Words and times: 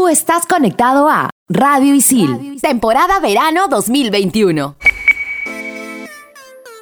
Tú 0.00 0.08
estás 0.08 0.46
conectado 0.46 1.10
a 1.10 1.28
Radio 1.50 1.94
Isil, 1.94 2.58
temporada 2.62 3.20
verano 3.20 3.68
2021. 3.68 4.74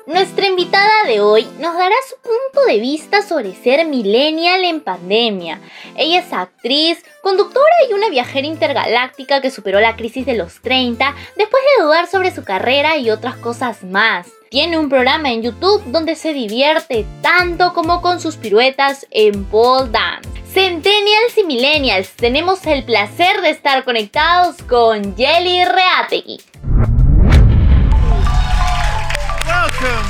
Nuestra 0.07 0.47
invitada 0.47 1.03
de 1.05 1.21
hoy 1.21 1.43
nos 1.59 1.75
dará 1.75 1.97
su 2.09 2.15
punto 2.23 2.65
de 2.69 2.79
vista 2.79 3.23
sobre 3.23 3.57
ser 3.57 3.85
millennial 3.89 4.65
en 4.65 4.81
pandemia. 4.81 5.61
Ella 5.97 6.21
es 6.21 6.33
actriz, 6.33 7.05
conductora 7.21 7.67
y 7.91 7.93
una 7.93 8.09
viajera 8.09 8.47
intergaláctica 8.47 9.41
que 9.41 9.51
superó 9.51 9.81
la 9.81 9.97
crisis 9.97 10.25
de 10.25 10.37
los 10.37 10.63
30 10.63 11.13
después 11.37 11.63
de 11.77 11.83
dudar 11.83 12.07
sobre 12.07 12.33
su 12.33 12.45
carrera 12.45 12.99
y 12.99 13.11
otras 13.11 13.35
cosas 13.35 13.83
más. 13.83 14.29
Tiene 14.51 14.79
un 14.79 14.89
programa 14.89 15.31
en 15.31 15.43
YouTube 15.43 15.83
donde 15.87 16.15
se 16.15 16.33
divierte 16.33 17.05
tanto 17.21 17.75
como 17.75 18.01
con 18.01 18.19
sus 18.19 18.37
piruetas 18.37 19.07
en 19.11 19.45
pole 19.45 19.91
dance. 19.91 20.29
Centennials 20.51 21.37
y 21.37 21.45
Millennials, 21.45 22.11
tenemos 22.13 22.65
el 22.67 22.83
placer 22.85 23.43
de 23.43 23.51
estar 23.51 23.85
conectados 23.85 24.57
con 24.67 25.15
Jelly 25.17 25.65
Reategui. 25.67 26.41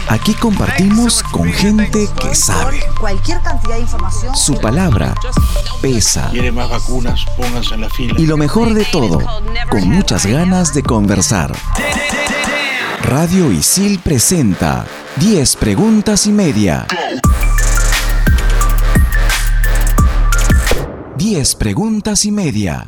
Aquí 0.09 0.35
compartimos 0.35 1.23
con 1.25 1.53
gente 1.53 2.09
que 2.21 2.35
sabe. 2.35 2.81
Cualquier 3.01 3.41
cantidad 3.43 3.75
de 3.75 3.81
información. 3.81 4.37
Su 4.37 4.55
palabra 4.61 5.15
pesa. 5.83 6.29
Quiere 6.31 6.53
más 6.53 6.71
vacunas, 6.71 7.25
pónganse 7.37 7.75
en 7.75 7.81
la 7.81 7.91
fila. 7.91 8.15
Y 8.17 8.27
lo 8.27 8.37
mejor 8.37 8.73
de 8.73 8.85
todo, 8.85 9.19
con 9.69 9.89
muchas 9.89 10.27
ganas 10.27 10.75
de 10.75 10.83
conversar. 10.83 11.53
Radio 13.09 13.51
Isil 13.51 14.01
presenta 14.01 14.85
10 15.17 15.57
preguntas 15.57 16.27
y 16.27 16.31
media. 16.31 16.87
10 21.17 21.55
preguntas 21.55 22.27
y 22.27 22.31
media. 22.31 22.87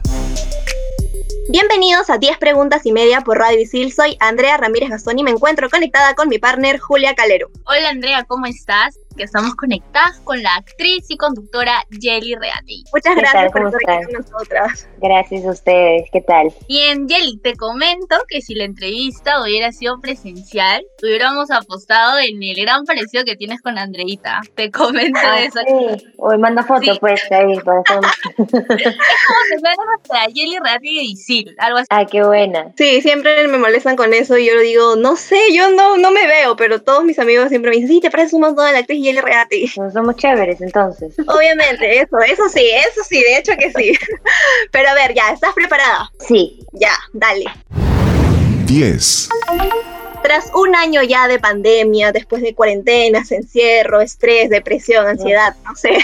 Bienvenidos 1.49 2.11
a 2.11 2.19
10 2.19 2.37
preguntas 2.37 2.85
y 2.85 2.93
media 2.93 3.23
por 3.23 3.39
Radio 3.39 3.63
Isil. 3.63 3.95
Soy 3.95 4.19
Andrea 4.21 4.59
Ramírez 4.59 4.91
Gastón 4.91 5.19
y 5.19 5.23
me 5.23 5.31
encuentro 5.31 5.71
conectada 5.71 6.15
con 6.15 6.29
mi 6.29 6.39
partner 6.39 6.79
Julia 6.79 7.15
Calero. 7.15 7.49
Hola 7.65 7.89
Andrea, 7.89 8.25
¿cómo 8.25 8.45
estás? 8.45 8.99
Que 9.17 9.25
estamos 9.25 9.55
conectadas 9.55 10.19
con 10.21 10.43
la 10.43 10.55
actriz 10.55 11.05
y 11.09 11.17
conductora 11.17 11.85
Jelly 11.91 12.35
Reati. 12.37 12.85
Muchas 12.93 13.17
gracias 13.17 13.53
por 13.53 13.67
estar 13.67 14.05
con 14.05 14.13
nosotras. 14.13 14.89
Gracias 15.03 15.45
a 15.45 15.51
ustedes, 15.51 16.09
¿qué 16.13 16.21
tal? 16.21 16.53
Bien, 16.69 17.09
Jelly, 17.09 17.39
te 17.39 17.55
comento 17.57 18.17
que 18.29 18.41
si 18.41 18.55
la 18.55 18.65
entrevista 18.65 19.43
hubiera 19.43 19.73
sido 19.73 20.01
presencial, 20.01 20.85
hubiéramos 21.03 21.51
apostado 21.51 22.19
en 22.19 22.43
el 22.43 22.57
gran 22.57 22.85
parecido 22.85 23.25
que 23.25 23.37
tienes 23.37 23.61
con 23.61 23.79
Andreita. 23.79 24.41
Te 24.55 24.71
comento 24.71 25.19
ah, 25.23 25.41
eso. 25.41 25.61
Sí. 25.67 26.07
Hoy 26.19 26.39
manda 26.39 26.63
foto, 26.63 26.93
pues, 27.01 27.21
ahí, 27.31 27.59
por 27.61 27.83
eso. 27.85 28.01
es 28.39 28.47
como 28.47 29.41
te 29.49 29.87
nuestra 29.87 30.21
Jelly 30.33 30.59
Reati 30.63 30.97
de 30.97 31.03
Isil, 31.03 31.55
algo 31.59 31.79
así. 31.79 31.89
Ah, 31.91 32.07
qué 32.07 32.23
buena. 32.23 32.73
Sí, 32.77 33.01
siempre 33.03 33.47
me 33.49 33.59
molestan 33.59 33.97
con 33.97 34.15
eso 34.15 34.39
y 34.39 34.47
yo 34.47 34.55
lo 34.55 34.61
digo, 34.61 34.97
no 34.97 35.17
sé, 35.17 35.39
yo 35.53 35.71
no, 35.71 35.97
no 35.97 36.11
me 36.11 36.27
veo, 36.27 36.57
pero 36.57 36.81
todos 36.83 37.05
mis 37.05 37.19
amigos 37.19 37.49
siempre 37.49 37.71
me 37.71 37.77
dicen, 37.77 37.91
sí, 37.91 38.01
te 38.01 38.11
pareces 38.11 38.35
un 38.35 38.43
montón 38.43 38.67
a 38.67 38.73
la 38.73 38.79
actriz 38.79 39.00
Jelly 39.03 39.21
Reati. 39.21 39.71
Pues 39.75 39.93
somos 39.93 40.17
chéveres, 40.17 40.61
entonces. 40.61 41.15
Obviamente, 41.27 42.01
eso, 42.01 42.19
eso 42.19 42.49
sí, 42.49 42.69
eso 42.89 43.03
sí, 43.09 43.23
de 43.23 43.39
hecho 43.39 43.53
que 43.59 43.73
sí. 43.73 43.93
Pero 44.73 44.89
a 44.91 44.95
ver, 44.95 45.15
ya, 45.15 45.31
¿estás 45.31 45.53
preparada? 45.55 46.11
Sí. 46.19 46.61
Ya, 46.73 46.93
dale. 47.13 47.45
10. 48.67 49.29
Tras 50.23 50.51
un 50.55 50.77
año 50.77 51.03
ya 51.03 51.27
de 51.29 51.39
pandemia, 51.39 52.13
después 52.13 52.43
de 52.43 52.55
cuarentenas, 52.55 53.33
encierro, 53.33 54.01
estrés, 54.01 54.51
depresión, 54.51 55.07
ansiedad, 55.07 55.57
no 55.65 55.75
sé, 55.75 55.99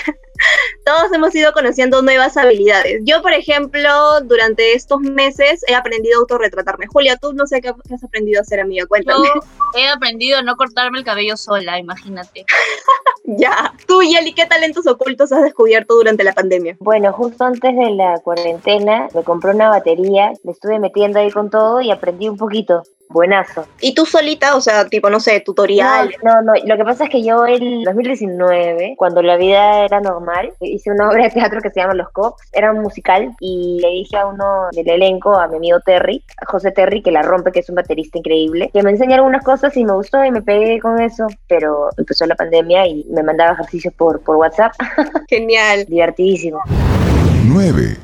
todos 0.84 1.12
hemos 1.12 1.34
ido 1.34 1.52
conociendo 1.52 2.02
nuevas 2.02 2.36
habilidades. 2.36 3.00
Yo, 3.04 3.22
por 3.22 3.32
ejemplo, 3.32 4.20
durante 4.22 4.74
estos 4.74 5.00
meses 5.00 5.64
he 5.68 5.74
aprendido 5.74 6.18
a 6.18 6.20
autorretratarme. 6.20 6.86
Julia, 6.86 7.16
tú 7.16 7.32
no 7.32 7.46
sé 7.46 7.60
qué 7.60 7.68
has 7.68 8.04
aprendido 8.04 8.40
a 8.40 8.42
hacer, 8.42 8.60
amiga, 8.60 8.86
cuéntame. 8.86 9.26
Yo 9.26 9.40
he 9.78 9.88
aprendido 9.88 10.38
a 10.38 10.42
no 10.42 10.56
cortarme 10.56 10.98
el 10.98 11.04
cabello 11.04 11.36
sola, 11.36 11.78
imagínate. 11.78 12.44
ya. 13.24 13.72
Tú, 13.86 14.02
Yeli, 14.02 14.32
¿qué 14.32 14.46
talentos 14.46 14.86
ocultos 14.86 15.32
has 15.32 15.42
descubierto 15.42 15.94
durante 15.94 16.24
la 16.24 16.32
pandemia? 16.32 16.76
Bueno, 16.80 17.12
justo 17.12 17.44
antes 17.44 17.76
de 17.76 17.90
la 17.90 18.18
cuarentena 18.20 19.08
me 19.14 19.24
compré 19.24 19.52
una 19.52 19.68
batería, 19.68 20.32
le 20.44 20.52
estuve 20.52 20.78
metiendo 20.78 21.18
ahí 21.18 21.30
con 21.30 21.50
todo 21.50 21.80
y 21.80 21.90
aprendí 21.90 22.28
un 22.28 22.36
poquito. 22.36 22.82
Buenazo. 23.08 23.66
¿Y 23.80 23.94
tú 23.94 24.04
solita? 24.06 24.56
O 24.56 24.60
sea, 24.60 24.86
tipo, 24.86 25.10
no 25.10 25.20
sé, 25.20 25.40
tutorial. 25.40 26.14
No, 26.22 26.42
no, 26.42 26.42
no. 26.42 26.52
Lo 26.64 26.76
que 26.76 26.84
pasa 26.84 27.04
es 27.04 27.10
que 27.10 27.22
yo 27.22 27.46
en 27.46 27.82
2019, 27.84 28.94
cuando 28.96 29.22
la 29.22 29.36
vida 29.36 29.84
era 29.84 30.00
normal, 30.00 30.52
hice 30.60 30.90
una 30.90 31.08
obra 31.10 31.24
de 31.24 31.30
teatro 31.30 31.60
que 31.60 31.70
se 31.70 31.80
llama 31.80 31.94
Los 31.94 32.10
Cops. 32.10 32.42
Era 32.52 32.72
un 32.72 32.80
musical 32.80 33.34
y 33.40 33.78
le 33.80 33.88
dije 33.90 34.16
a 34.16 34.26
uno 34.26 34.68
del 34.72 34.88
elenco, 34.88 35.36
a 35.36 35.46
mi 35.48 35.56
amigo 35.56 35.80
Terry, 35.80 36.22
a 36.42 36.50
José 36.50 36.72
Terry, 36.72 37.02
que 37.02 37.10
la 37.10 37.22
rompe, 37.22 37.52
que 37.52 37.60
es 37.60 37.68
un 37.68 37.76
baterista 37.76 38.18
increíble, 38.18 38.70
que 38.72 38.82
me 38.82 38.90
enseñaron 38.90 39.26
algunas 39.26 39.44
cosas 39.44 39.76
y 39.76 39.84
me 39.84 39.92
gustó 39.92 40.24
y 40.24 40.30
me 40.30 40.42
pegué 40.42 40.80
con 40.80 41.00
eso. 41.00 41.26
Pero 41.48 41.88
empezó 41.96 42.26
la 42.26 42.34
pandemia 42.34 42.86
y 42.86 43.04
me 43.10 43.22
mandaba 43.22 43.52
ejercicios 43.52 43.94
por, 43.94 44.20
por 44.20 44.36
WhatsApp. 44.36 44.72
Genial. 45.28 45.86
Divertidísimo. 45.86 46.60
9. 47.44 47.96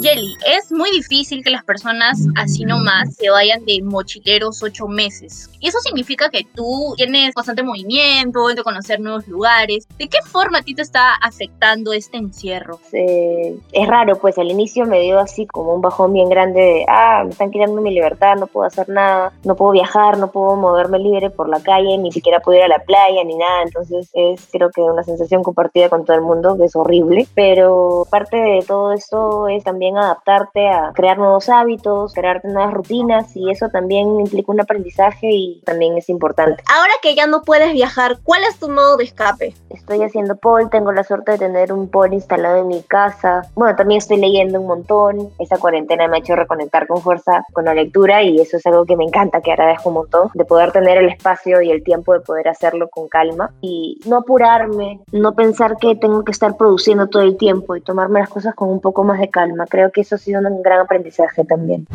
Yeli, 0.00 0.34
es 0.46 0.72
muy 0.72 0.90
difícil 0.90 1.44
que 1.44 1.50
las 1.50 1.64
personas 1.64 2.18
así 2.36 2.64
nomás 2.64 3.14
se 3.16 3.30
vayan 3.30 3.64
de 3.64 3.82
mochileros 3.82 4.62
ocho 4.62 4.88
meses. 4.88 5.50
Y 5.60 5.68
eso 5.68 5.78
significa 5.80 6.30
que 6.30 6.46
tú 6.54 6.94
tienes 6.96 7.34
bastante 7.34 7.62
movimiento, 7.62 8.48
de 8.48 8.62
conocer 8.62 9.00
nuevos 9.00 9.28
lugares. 9.28 9.86
¿De 9.98 10.08
qué 10.08 10.18
forma 10.24 10.58
a 10.58 10.62
ti 10.62 10.74
te 10.74 10.82
está 10.82 11.14
afectando 11.14 11.92
este 11.92 12.16
encierro? 12.16 12.80
Eh, 12.92 13.58
es 13.72 13.88
raro, 13.88 14.16
pues 14.16 14.38
al 14.38 14.50
inicio 14.50 14.86
me 14.86 15.00
dio 15.00 15.18
así 15.18 15.46
como 15.46 15.74
un 15.74 15.80
bajón 15.80 16.12
bien 16.12 16.28
grande 16.28 16.60
de, 16.60 16.84
ah, 16.88 17.22
me 17.24 17.30
están 17.30 17.50
quitando 17.50 17.80
mi 17.80 17.92
libertad, 17.92 18.36
no 18.36 18.46
puedo 18.46 18.66
hacer 18.66 18.88
nada, 18.88 19.32
no 19.44 19.54
puedo 19.54 19.72
viajar, 19.72 20.18
no 20.18 20.30
puedo 20.30 20.56
moverme 20.56 20.98
libre 20.98 21.30
por 21.30 21.48
la 21.48 21.60
calle, 21.60 21.98
ni 21.98 22.12
siquiera 22.12 22.40
puedo 22.40 22.58
ir 22.58 22.64
a 22.64 22.68
la 22.68 22.80
playa, 22.80 23.22
ni 23.24 23.36
nada. 23.36 23.62
Entonces 23.62 24.10
es 24.14 24.48
creo 24.50 24.70
que 24.70 24.80
una 24.80 25.02
sensación 25.02 25.42
compartida 25.42 25.88
con 25.88 26.04
todo 26.04 26.16
el 26.16 26.22
mundo 26.22 26.56
que 26.56 26.64
es 26.64 26.76
horrible. 26.76 27.26
Pero 27.34 28.06
parte 28.10 28.36
de 28.36 28.64
todo 28.66 28.92
esto 28.92 29.48
es 29.48 29.64
también 29.64 29.89
adaptarte 29.96 30.68
a 30.68 30.92
crear 30.94 31.18
nuevos 31.18 31.48
hábitos, 31.48 32.14
crearte 32.14 32.48
nuevas 32.48 32.72
rutinas 32.72 33.36
y 33.36 33.50
eso 33.50 33.68
también 33.68 34.20
implica 34.20 34.52
un 34.52 34.60
aprendizaje 34.60 35.28
y 35.30 35.62
también 35.64 35.96
es 35.96 36.08
importante. 36.08 36.62
Ahora 36.74 36.92
que 37.02 37.14
ya 37.14 37.26
no 37.26 37.42
puedes 37.42 37.72
viajar, 37.72 38.18
¿cuál 38.22 38.42
es 38.44 38.58
tu 38.58 38.68
modo 38.68 38.96
de 38.96 39.04
escape? 39.04 39.54
Estoy 39.70 40.02
haciendo 40.02 40.36
pole, 40.36 40.66
tengo 40.70 40.92
la 40.92 41.04
suerte 41.04 41.32
de 41.32 41.38
tener 41.38 41.72
un 41.72 41.88
pole 41.88 42.14
instalado 42.14 42.56
en 42.56 42.68
mi 42.68 42.82
casa. 42.82 43.42
Bueno, 43.54 43.76
también 43.76 43.98
estoy 43.98 44.18
leyendo 44.18 44.60
un 44.60 44.66
montón. 44.66 45.30
Esta 45.38 45.58
cuarentena 45.58 46.08
me 46.08 46.16
ha 46.16 46.20
hecho 46.20 46.36
reconectar 46.36 46.86
con 46.86 47.00
fuerza 47.00 47.44
con 47.52 47.64
la 47.64 47.74
lectura 47.74 48.22
y 48.22 48.40
eso 48.40 48.56
es 48.56 48.66
algo 48.66 48.84
que 48.84 48.96
me 48.96 49.04
encanta, 49.04 49.40
que 49.40 49.52
agradezco 49.52 49.88
un 49.88 49.96
montón, 49.96 50.30
de 50.34 50.44
poder 50.44 50.72
tener 50.72 50.98
el 50.98 51.08
espacio 51.08 51.62
y 51.62 51.70
el 51.70 51.82
tiempo 51.82 52.12
de 52.12 52.20
poder 52.20 52.48
hacerlo 52.48 52.88
con 52.88 53.08
calma 53.08 53.52
y 53.60 53.98
no 54.06 54.18
apurarme, 54.18 55.00
no 55.12 55.34
pensar 55.34 55.76
que 55.78 55.96
tengo 55.96 56.24
que 56.24 56.32
estar 56.32 56.56
produciendo 56.56 57.08
todo 57.08 57.22
el 57.22 57.36
tiempo 57.36 57.76
y 57.76 57.80
tomarme 57.80 58.20
las 58.20 58.28
cosas 58.28 58.54
con 58.54 58.68
un 58.68 58.80
poco 58.80 59.04
más 59.04 59.20
de 59.20 59.30
calma. 59.30 59.66
Creo 59.66 59.79
que 59.88 60.02
eso 60.02 60.16
ha 60.16 60.18
sido 60.18 60.40
un 60.40 60.62
gran 60.62 60.80
aprendizaje 60.80 61.44
también. 61.44 61.86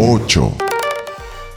8. 0.00 0.52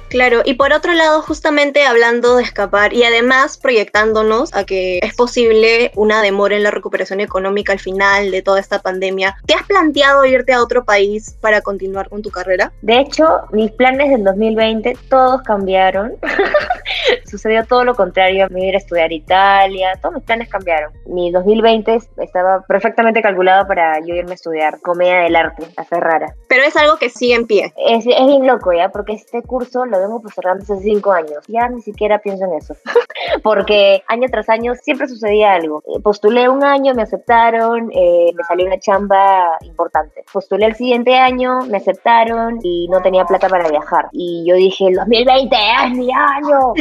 Claro, 0.09 0.41
y 0.43 0.55
por 0.55 0.73
otro 0.73 0.93
lado, 0.93 1.21
justamente 1.21 1.85
hablando 1.85 2.37
de 2.37 2.43
escapar 2.43 2.93
y 2.93 3.03
además 3.03 3.57
proyectándonos 3.57 4.53
a 4.55 4.63
que 4.63 4.99
es 5.03 5.15
posible 5.15 5.91
una 5.95 6.23
demora 6.23 6.55
en 6.55 6.63
la 6.63 6.71
recuperación 6.71 7.19
económica 7.19 7.73
al 7.73 7.79
final 7.79 8.31
de 8.31 8.41
toda 8.41 8.59
esta 8.59 8.79
pandemia, 8.79 9.37
¿te 9.45 9.53
has 9.53 9.63
planteado 9.67 10.25
irte 10.25 10.53
a 10.53 10.63
otro 10.63 10.83
país 10.83 11.37
para 11.41 11.61
continuar 11.61 12.09
con 12.09 12.23
tu 12.23 12.31
carrera? 12.31 12.71
De 12.81 12.99
hecho, 12.99 13.41
mis 13.51 13.71
planes 13.71 14.09
del 14.09 14.23
2020 14.23 14.97
todos 15.09 15.43
cambiaron. 15.43 16.15
Sucedió 17.25 17.63
todo 17.65 17.85
lo 17.85 17.93
contrario, 17.93 18.47
me 18.49 18.67
iba 18.67 18.75
a 18.75 18.79
estudiar 18.79 19.11
Italia, 19.11 19.93
todos 20.01 20.15
mis 20.15 20.23
planes 20.23 20.49
cambiaron. 20.49 20.91
Mi 21.05 21.31
2020 21.31 21.99
estaba 22.17 22.61
perfectamente 22.67 23.21
calculado 23.21 23.67
para 23.67 23.99
yo 23.99 24.15
irme 24.15 24.31
a 24.31 24.35
estudiar 24.35 24.79
comedia 24.81 25.19
del 25.19 25.35
arte 25.35 25.67
a 25.77 25.83
Ferrara. 25.83 26.33
Pero 26.47 26.63
es 26.63 26.75
algo 26.75 26.97
que 26.97 27.09
sigue 27.09 27.35
en 27.35 27.45
pie. 27.45 27.73
Es, 27.77 28.05
es 28.07 28.25
bien 28.25 28.47
loco, 28.47 28.73
¿ya? 28.73 28.89
Porque 28.89 29.13
este 29.13 29.43
curso 29.43 29.85
lo 29.85 29.98
vengo 29.99 30.21
postergando 30.21 30.63
hace 30.63 30.79
cinco 30.81 31.11
años. 31.11 31.43
Ya 31.47 31.67
ni 31.69 31.81
siquiera 31.81 32.19
pienso 32.19 32.45
en 32.45 32.53
eso. 32.53 32.75
Porque 33.43 34.03
año 34.07 34.27
tras 34.31 34.49
año 34.49 34.73
siempre 34.75 35.07
sucedía 35.07 35.53
algo. 35.53 35.83
Eh, 35.87 35.99
postulé 36.01 36.49
un 36.49 36.63
año, 36.63 36.93
me 36.93 37.03
aceptaron, 37.03 37.89
eh, 37.93 38.31
me 38.35 38.43
salió 38.43 38.65
una 38.65 38.79
chamba 38.79 39.57
importante. 39.61 40.23
Postulé 40.31 40.67
el 40.67 40.75
siguiente 40.75 41.15
año, 41.15 41.59
me 41.67 41.77
aceptaron 41.77 42.59
y 42.63 42.87
no 42.89 43.01
tenía 43.01 43.25
plata 43.25 43.47
para 43.47 43.69
viajar. 43.69 44.07
Y 44.11 44.45
yo 44.47 44.55
dije, 44.55 44.87
el 44.87 44.95
2020 44.95 45.55
es 45.85 45.91
mi 45.91 46.11
año, 46.11 46.73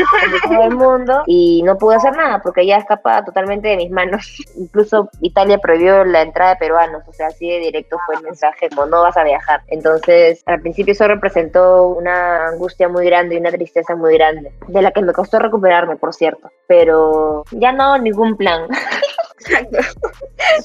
todo 0.48 0.62
el 0.62 0.76
mundo. 0.76 1.22
Y 1.26 1.62
no 1.64 1.76
pude 1.76 1.96
hacer 1.96 2.16
nada 2.16 2.40
porque 2.42 2.66
ya 2.66 2.76
escapaba 2.76 3.24
totalmente 3.24 3.68
de 3.68 3.76
mis 3.76 3.90
manos. 3.90 4.38
Incluso 4.56 5.08
Italia 5.20 5.58
prohibió 5.58 6.04
la 6.04 6.22
entrada 6.22 6.50
de 6.52 6.56
peruanos. 6.56 7.02
O 7.06 7.12
sea, 7.12 7.28
así 7.28 7.48
de 7.48 7.58
directo 7.58 7.96
fue 8.06 8.16
el 8.16 8.22
mensaje, 8.22 8.68
como 8.70 8.86
no 8.86 9.02
vas 9.02 9.16
a 9.16 9.24
viajar. 9.24 9.62
Entonces, 9.68 10.42
al 10.46 10.60
principio 10.60 10.92
eso 10.92 11.08
representó 11.08 11.88
una 11.88 12.48
angustia 12.48 12.88
muy 12.88 13.04
grande 13.08 13.34
y 13.34 13.38
una 13.38 13.50
tristeza 13.50 13.96
muy 13.96 14.14
grande, 14.14 14.52
de 14.68 14.82
la 14.82 14.90
que 14.90 15.02
me 15.02 15.12
costó 15.12 15.38
recuperarme, 15.38 15.96
por 15.96 16.14
cierto, 16.14 16.50
pero 16.66 17.44
ya 17.50 17.72
no 17.72 17.98
ningún 17.98 18.36
plan. 18.36 18.68
Exacto. 19.40 19.78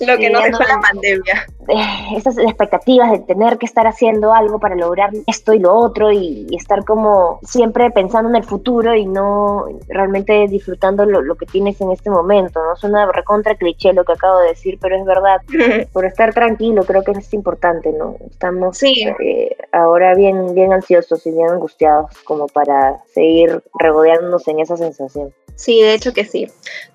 Lo 0.05 0.17
que 0.17 0.29
nos 0.29 0.43
dejó 0.43 0.63
la 0.63 0.79
pandemia. 0.79 1.45
eh, 1.67 2.17
esas 2.17 2.37
expectativas 2.37 3.11
de 3.11 3.19
tener 3.19 3.57
que 3.57 3.65
estar 3.65 3.87
haciendo 3.87 4.33
algo 4.33 4.59
para 4.59 4.75
lograr 4.75 5.11
esto 5.27 5.53
y 5.53 5.59
lo 5.59 5.73
otro 5.75 6.11
y, 6.11 6.47
y 6.49 6.55
estar 6.55 6.83
como 6.85 7.39
siempre 7.43 7.89
pensando 7.91 8.29
en 8.29 8.35
el 8.35 8.43
futuro 8.43 8.95
y 8.95 9.05
no 9.05 9.65
realmente 9.87 10.47
disfrutando 10.47 11.05
lo, 11.05 11.21
lo 11.21 11.35
que 11.35 11.45
tienes 11.45 11.79
en 11.81 11.91
este 11.91 12.09
momento, 12.09 12.59
¿no? 12.63 12.75
Suena 12.75 13.11
recontra 13.11 13.55
cliché 13.55 13.93
lo 13.93 14.03
que 14.03 14.13
acabo 14.13 14.39
de 14.39 14.49
decir, 14.49 14.77
pero 14.81 14.95
es 14.97 15.05
verdad. 15.05 15.41
Por 15.93 16.05
estar 16.05 16.33
tranquilo 16.33 16.83
creo 16.83 17.03
que 17.03 17.11
es 17.11 17.33
importante, 17.33 17.91
¿no? 17.93 18.15
Estamos 18.29 18.77
Sí. 18.77 18.93
eh, 19.19 19.55
ahora 19.71 20.15
bien, 20.15 20.53
bien 20.53 20.73
ansiosos 20.73 21.25
y 21.25 21.31
bien 21.31 21.49
angustiados 21.49 22.11
como 22.23 22.47
para 22.47 22.97
seguir 23.13 23.63
regodeándonos 23.79 24.47
en 24.47 24.59
esa 24.59 24.77
sensación. 24.77 25.33
Sí, 25.55 25.81
de 25.81 25.94
hecho 25.94 26.13
que 26.13 26.25
sí. 26.25 26.47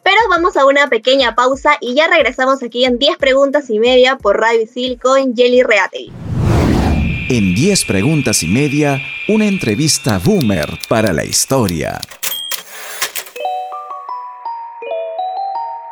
Pero 0.03 0.17
vamos 0.31 0.57
a 0.57 0.67
una 0.67 0.89
pequeña 0.89 1.35
pausa 1.35 1.77
y 1.81 1.95
ya 1.95 2.09
regresamos 2.09 2.63
aquí 2.63 2.85
en 2.85 2.99
10 2.99 3.19
preguntas 3.19 3.71
y 3.71 3.79
media 3.79 4.17
por 4.17 4.39
Radio 4.41 4.63
Isil 4.63 4.99
con 5.01 5.35
Jelly 5.35 5.63
Reategui. 5.63 6.13
En 7.31 7.55
10 7.55 7.85
preguntas 7.85 8.43
y 8.43 8.47
media, 8.47 9.03
una 9.29 9.47
entrevista 9.47 10.19
boomer 10.19 10.67
para 10.89 11.13
la 11.13 11.25
historia. 11.25 12.01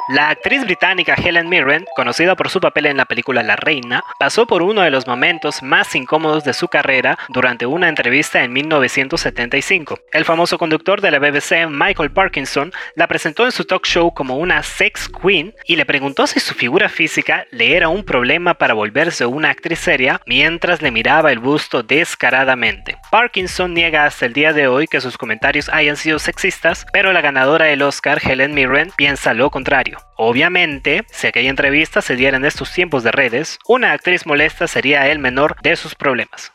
La 0.08 0.28
actriz 0.28 0.62
británica 0.62 1.14
Helen 1.14 1.48
Mirren, 1.48 1.84
conocida 1.96 2.36
por 2.36 2.48
su 2.48 2.60
papel 2.60 2.86
en 2.86 2.96
la 2.96 3.06
película 3.06 3.42
La 3.42 3.56
Reina, 3.56 4.04
pasó 4.20 4.46
por 4.46 4.62
uno 4.62 4.82
de 4.82 4.90
los 4.92 5.08
momentos 5.08 5.64
más 5.64 5.96
incómodos 5.96 6.44
de 6.44 6.54
su 6.54 6.68
carrera 6.68 7.18
durante 7.28 7.66
una 7.66 7.88
entrevista 7.88 8.44
en 8.44 8.52
1975. 8.52 9.98
El 10.12 10.24
famoso 10.24 10.58
conductor 10.58 11.00
de 11.00 11.10
la 11.10 11.18
BBC, 11.18 11.68
Michael 11.68 12.12
Parkinson, 12.12 12.72
la 12.94 13.08
presentó 13.08 13.46
en 13.46 13.50
su 13.50 13.64
talk 13.64 13.84
show 13.84 14.14
como 14.14 14.36
una 14.36 14.62
sex 14.62 15.08
queen 15.08 15.52
y 15.64 15.74
le 15.74 15.84
preguntó 15.84 16.28
si 16.28 16.38
su 16.38 16.54
figura 16.54 16.88
física 16.88 17.44
le 17.50 17.76
era 17.76 17.88
un 17.88 18.04
problema 18.04 18.54
para 18.54 18.74
volverse 18.74 19.26
una 19.26 19.50
actriz 19.50 19.80
seria 19.80 20.20
mientras 20.24 20.82
le 20.82 20.92
miraba 20.92 21.32
el 21.32 21.40
busto 21.40 21.82
descaradamente. 21.82 22.96
Parkinson 23.10 23.74
niega 23.74 24.04
hasta 24.04 24.26
el 24.26 24.34
día 24.34 24.52
de 24.52 24.68
hoy 24.68 24.86
que 24.86 25.00
sus 25.00 25.18
comentarios 25.18 25.68
hayan 25.68 25.96
sido 25.96 26.20
sexistas, 26.20 26.86
pero 26.92 27.12
la 27.12 27.22
ganadora 27.22 27.64
del 27.64 27.82
Oscar, 27.82 28.20
Helen 28.22 28.54
Mirren, 28.54 28.92
piensa 28.96 29.34
lo 29.34 29.50
contrario. 29.50 29.95
Obviamente, 30.16 31.04
si 31.10 31.26
aquella 31.26 31.50
entrevista 31.50 32.00
se 32.00 32.16
diera 32.16 32.36
en 32.36 32.44
estos 32.44 32.72
tiempos 32.72 33.02
de 33.02 33.12
redes, 33.12 33.58
una 33.66 33.92
actriz 33.92 34.26
molesta 34.26 34.66
sería 34.66 35.08
el 35.08 35.18
menor 35.18 35.56
de 35.62 35.76
sus 35.76 35.94
problemas. 35.94 36.52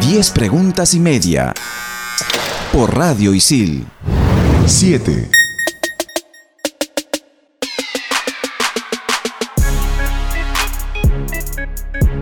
10 0.00 0.30
preguntas 0.32 0.94
y 0.94 1.00
media. 1.00 1.54
Por 2.72 2.96
Radio 2.96 3.34
Isil. 3.34 3.86
7. 4.66 5.30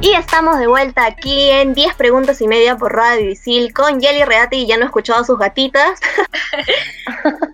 Y 0.03 0.15
estamos 0.15 0.59
de 0.59 0.67
vuelta 0.67 1.07
aquí 1.07 1.51
en 1.51 1.75
10 1.75 1.95
preguntas 1.95 2.41
y 2.41 2.49
media 2.49 2.77
por 2.77 2.93
Radio 2.93 3.31
Isil 3.31 3.73
con 3.73 4.01
Jelly 4.01 4.25
Reategui. 4.25 4.67
Ya 4.67 4.77
no 4.77 4.83
he 4.83 4.87
escuchado 4.87 5.21
a 5.21 5.25
sus 5.25 5.39
gatitas. 5.39 6.01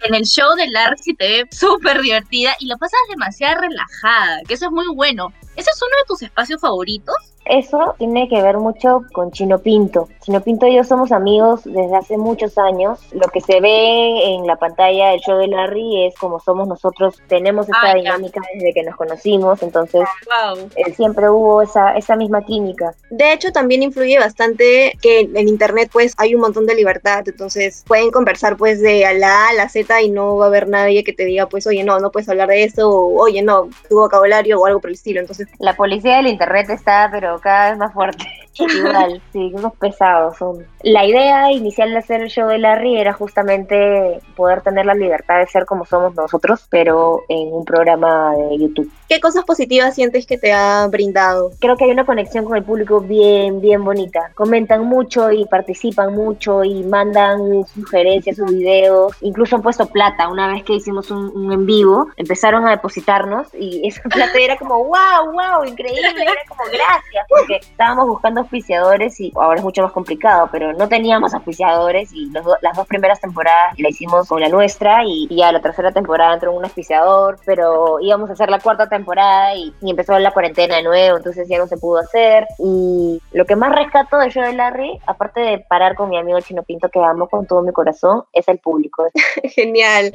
En 0.04 0.14
el 0.14 0.24
show 0.24 0.54
de 0.54 0.68
Larry 0.68 1.14
te 1.16 1.28
ve 1.28 1.48
súper 1.50 2.00
divertida 2.00 2.54
y 2.60 2.66
la 2.66 2.76
pasas 2.76 2.98
demasiado 3.10 3.60
relajada, 3.60 4.40
que 4.46 4.54
eso 4.54 4.66
es 4.66 4.72
muy 4.72 4.86
bueno. 4.94 5.32
¿Ese 5.56 5.70
es 5.70 5.82
uno 5.82 5.96
de 5.96 6.06
tus 6.06 6.22
espacios 6.22 6.60
favoritos? 6.60 7.16
Eso 7.48 7.94
tiene 7.98 8.28
que 8.28 8.42
ver 8.42 8.58
mucho 8.58 9.02
con 9.12 9.30
Chino 9.30 9.58
Pinto. 9.58 10.08
Chino 10.22 10.40
Pinto 10.42 10.66
y 10.66 10.76
yo 10.76 10.84
somos 10.84 11.12
amigos 11.12 11.62
desde 11.64 11.96
hace 11.96 12.18
muchos 12.18 12.58
años. 12.58 13.00
Lo 13.12 13.28
que 13.28 13.40
se 13.40 13.60
ve 13.60 14.34
en 14.34 14.46
la 14.46 14.56
pantalla 14.56 15.10
del 15.10 15.20
show 15.20 15.38
de 15.38 15.48
Larry 15.48 16.04
es 16.06 16.14
como 16.16 16.40
somos 16.40 16.68
nosotros. 16.68 17.16
Tenemos 17.28 17.66
esta 17.66 17.78
Ah, 17.82 17.88
ya. 17.96 18.02
dinámica 18.02 18.40
desde 18.54 18.74
que 18.74 18.82
nos 18.82 18.96
conocimos, 18.96 19.62
entonces 19.62 20.02
Wow. 20.26 20.68
eh, 20.76 20.92
siempre 20.92 21.30
hubo 21.30 21.62
esa, 21.62 21.96
esa 21.96 22.16
misma 22.16 22.42
química. 22.44 22.94
De 23.10 23.32
hecho, 23.32 23.50
también 23.52 23.82
influye 23.82 24.18
bastante 24.18 24.92
que 25.00 25.20
en 25.20 25.48
internet 25.48 25.88
pues 25.92 26.12
hay 26.18 26.34
un 26.34 26.40
montón 26.42 26.66
de 26.66 26.74
libertad. 26.74 27.22
Entonces 27.26 27.84
pueden 27.86 28.10
conversar 28.10 28.56
pues 28.56 28.80
de 28.82 29.06
a 29.06 29.12
la 29.14 29.46
A 29.46 29.48
a 29.50 29.52
la 29.54 29.68
Z 29.68 30.02
y 30.02 30.10
no 30.10 30.36
va 30.36 30.44
a 30.46 30.48
haber 30.48 30.68
nadie 30.68 31.02
que 31.04 31.12
te 31.12 31.24
diga 31.24 31.46
pues 31.48 31.66
oye 31.66 31.82
no, 31.84 31.98
no 31.98 32.10
puedes 32.10 32.28
hablar 32.28 32.48
de 32.48 32.64
eso 32.64 32.88
o 32.90 33.20
oye 33.22 33.40
no, 33.42 33.68
tu 33.88 33.96
vocabulario 33.96 34.60
o 34.60 34.66
algo 34.66 34.80
por 34.80 34.90
el 34.90 34.94
estilo. 34.94 35.20
Entonces 35.20 35.48
La 35.58 35.74
policía 35.76 36.16
del 36.16 36.26
internet 36.26 36.68
está, 36.70 37.08
pero 37.10 37.37
cada 37.40 37.70
vez 37.70 37.78
más 37.78 37.92
fuerte. 37.92 38.37
Igual, 38.58 39.22
sí, 39.32 39.50
unos 39.54 39.74
pesados 39.76 40.36
son. 40.36 40.66
La 40.82 41.04
idea 41.04 41.52
inicial 41.52 41.90
de 41.90 41.98
hacer 41.98 42.22
el 42.22 42.28
show 42.28 42.48
de 42.48 42.58
Larry 42.58 42.98
era 42.98 43.12
justamente 43.12 44.20
poder 44.36 44.62
tener 44.62 44.86
la 44.86 44.94
libertad 44.94 45.38
de 45.38 45.46
ser 45.46 45.64
como 45.64 45.84
somos 45.84 46.14
nosotros, 46.14 46.66
pero 46.70 47.22
en 47.28 47.52
un 47.52 47.64
programa 47.64 48.34
de 48.34 48.58
YouTube. 48.58 48.90
¿qué 49.08 49.20
cosas 49.20 49.44
positivas 49.44 49.94
sientes 49.94 50.26
que 50.26 50.36
te 50.38 50.52
ha 50.52 50.86
brindado? 50.86 51.50
Creo 51.60 51.76
que 51.76 51.84
hay 51.84 51.90
una 51.90 52.04
conexión 52.04 52.44
con 52.44 52.56
el 52.56 52.62
público 52.62 53.00
bien, 53.00 53.60
bien 53.60 53.82
bonita. 53.84 54.30
Comentan 54.34 54.84
mucho 54.84 55.32
y 55.32 55.46
participan 55.46 56.14
mucho 56.14 56.62
y 56.62 56.84
mandan 56.84 57.64
sugerencias, 57.66 58.36
sus 58.36 58.50
videos. 58.50 59.14
Incluso 59.22 59.56
han 59.56 59.62
puesto 59.62 59.86
plata. 59.86 60.28
Una 60.28 60.46
vez 60.48 60.62
que 60.62 60.74
hicimos 60.74 61.10
un, 61.10 61.30
un 61.34 61.52
en 61.52 61.66
vivo, 61.66 62.08
empezaron 62.16 62.66
a 62.66 62.70
depositarnos 62.70 63.48
y 63.54 63.86
esa 63.88 64.02
plata 64.08 64.38
era 64.38 64.56
como, 64.56 64.84
wow, 64.84 65.32
wow, 65.32 65.64
increíble. 65.64 66.08
Era 66.08 66.32
como, 66.46 66.64
gracias, 66.64 67.26
porque 67.28 67.56
estábamos 67.56 68.08
buscando 68.08 68.44
auspiciadores 68.48 69.20
y 69.20 69.32
ahora 69.36 69.58
es 69.58 69.64
mucho 69.64 69.82
más 69.82 69.92
complicado, 69.92 70.48
pero 70.50 70.72
no 70.72 70.88
teníamos 70.88 71.34
auspiciadores 71.34 72.12
y 72.12 72.30
los 72.30 72.44
do- 72.44 72.56
las 72.62 72.76
dos 72.76 72.86
primeras 72.86 73.20
temporadas 73.20 73.74
la 73.78 73.88
hicimos 73.90 74.26
con 74.28 74.40
la 74.40 74.48
nuestra 74.48 75.04
y, 75.04 75.26
y 75.30 75.36
ya 75.36 75.52
la 75.52 75.60
tercera 75.60 75.92
temporada 75.92 76.34
entró 76.34 76.52
un 76.52 76.64
auspiciador, 76.64 77.38
pero 77.44 77.98
íbamos 78.00 78.30
a 78.30 78.32
hacer 78.32 78.50
la 78.50 78.58
cuarta 78.58 78.88
temporada 78.88 79.54
y, 79.54 79.72
y 79.82 79.90
empezó 79.90 80.18
la 80.18 80.32
cuarentena 80.32 80.76
de 80.76 80.82
nuevo, 80.82 81.18
entonces 81.18 81.46
ya 81.48 81.58
no 81.58 81.66
se 81.66 81.76
pudo 81.76 81.98
hacer. 81.98 82.46
Y 82.58 83.20
lo 83.32 83.44
que 83.44 83.54
más 83.56 83.74
rescato 83.74 84.18
del 84.18 84.32
show 84.32 84.42
de 84.42 84.54
Larry, 84.54 84.98
aparte 85.06 85.40
de 85.40 85.58
parar 85.58 85.94
con 85.94 86.08
mi 86.08 86.18
amigo 86.18 86.40
Chino 86.40 86.62
Pinto 86.62 86.88
que 86.88 86.98
amo 87.00 87.28
con 87.28 87.46
todo 87.46 87.62
mi 87.62 87.72
corazón, 87.72 88.24
es 88.32 88.48
el 88.48 88.58
público. 88.58 89.06
Genial. 89.54 90.12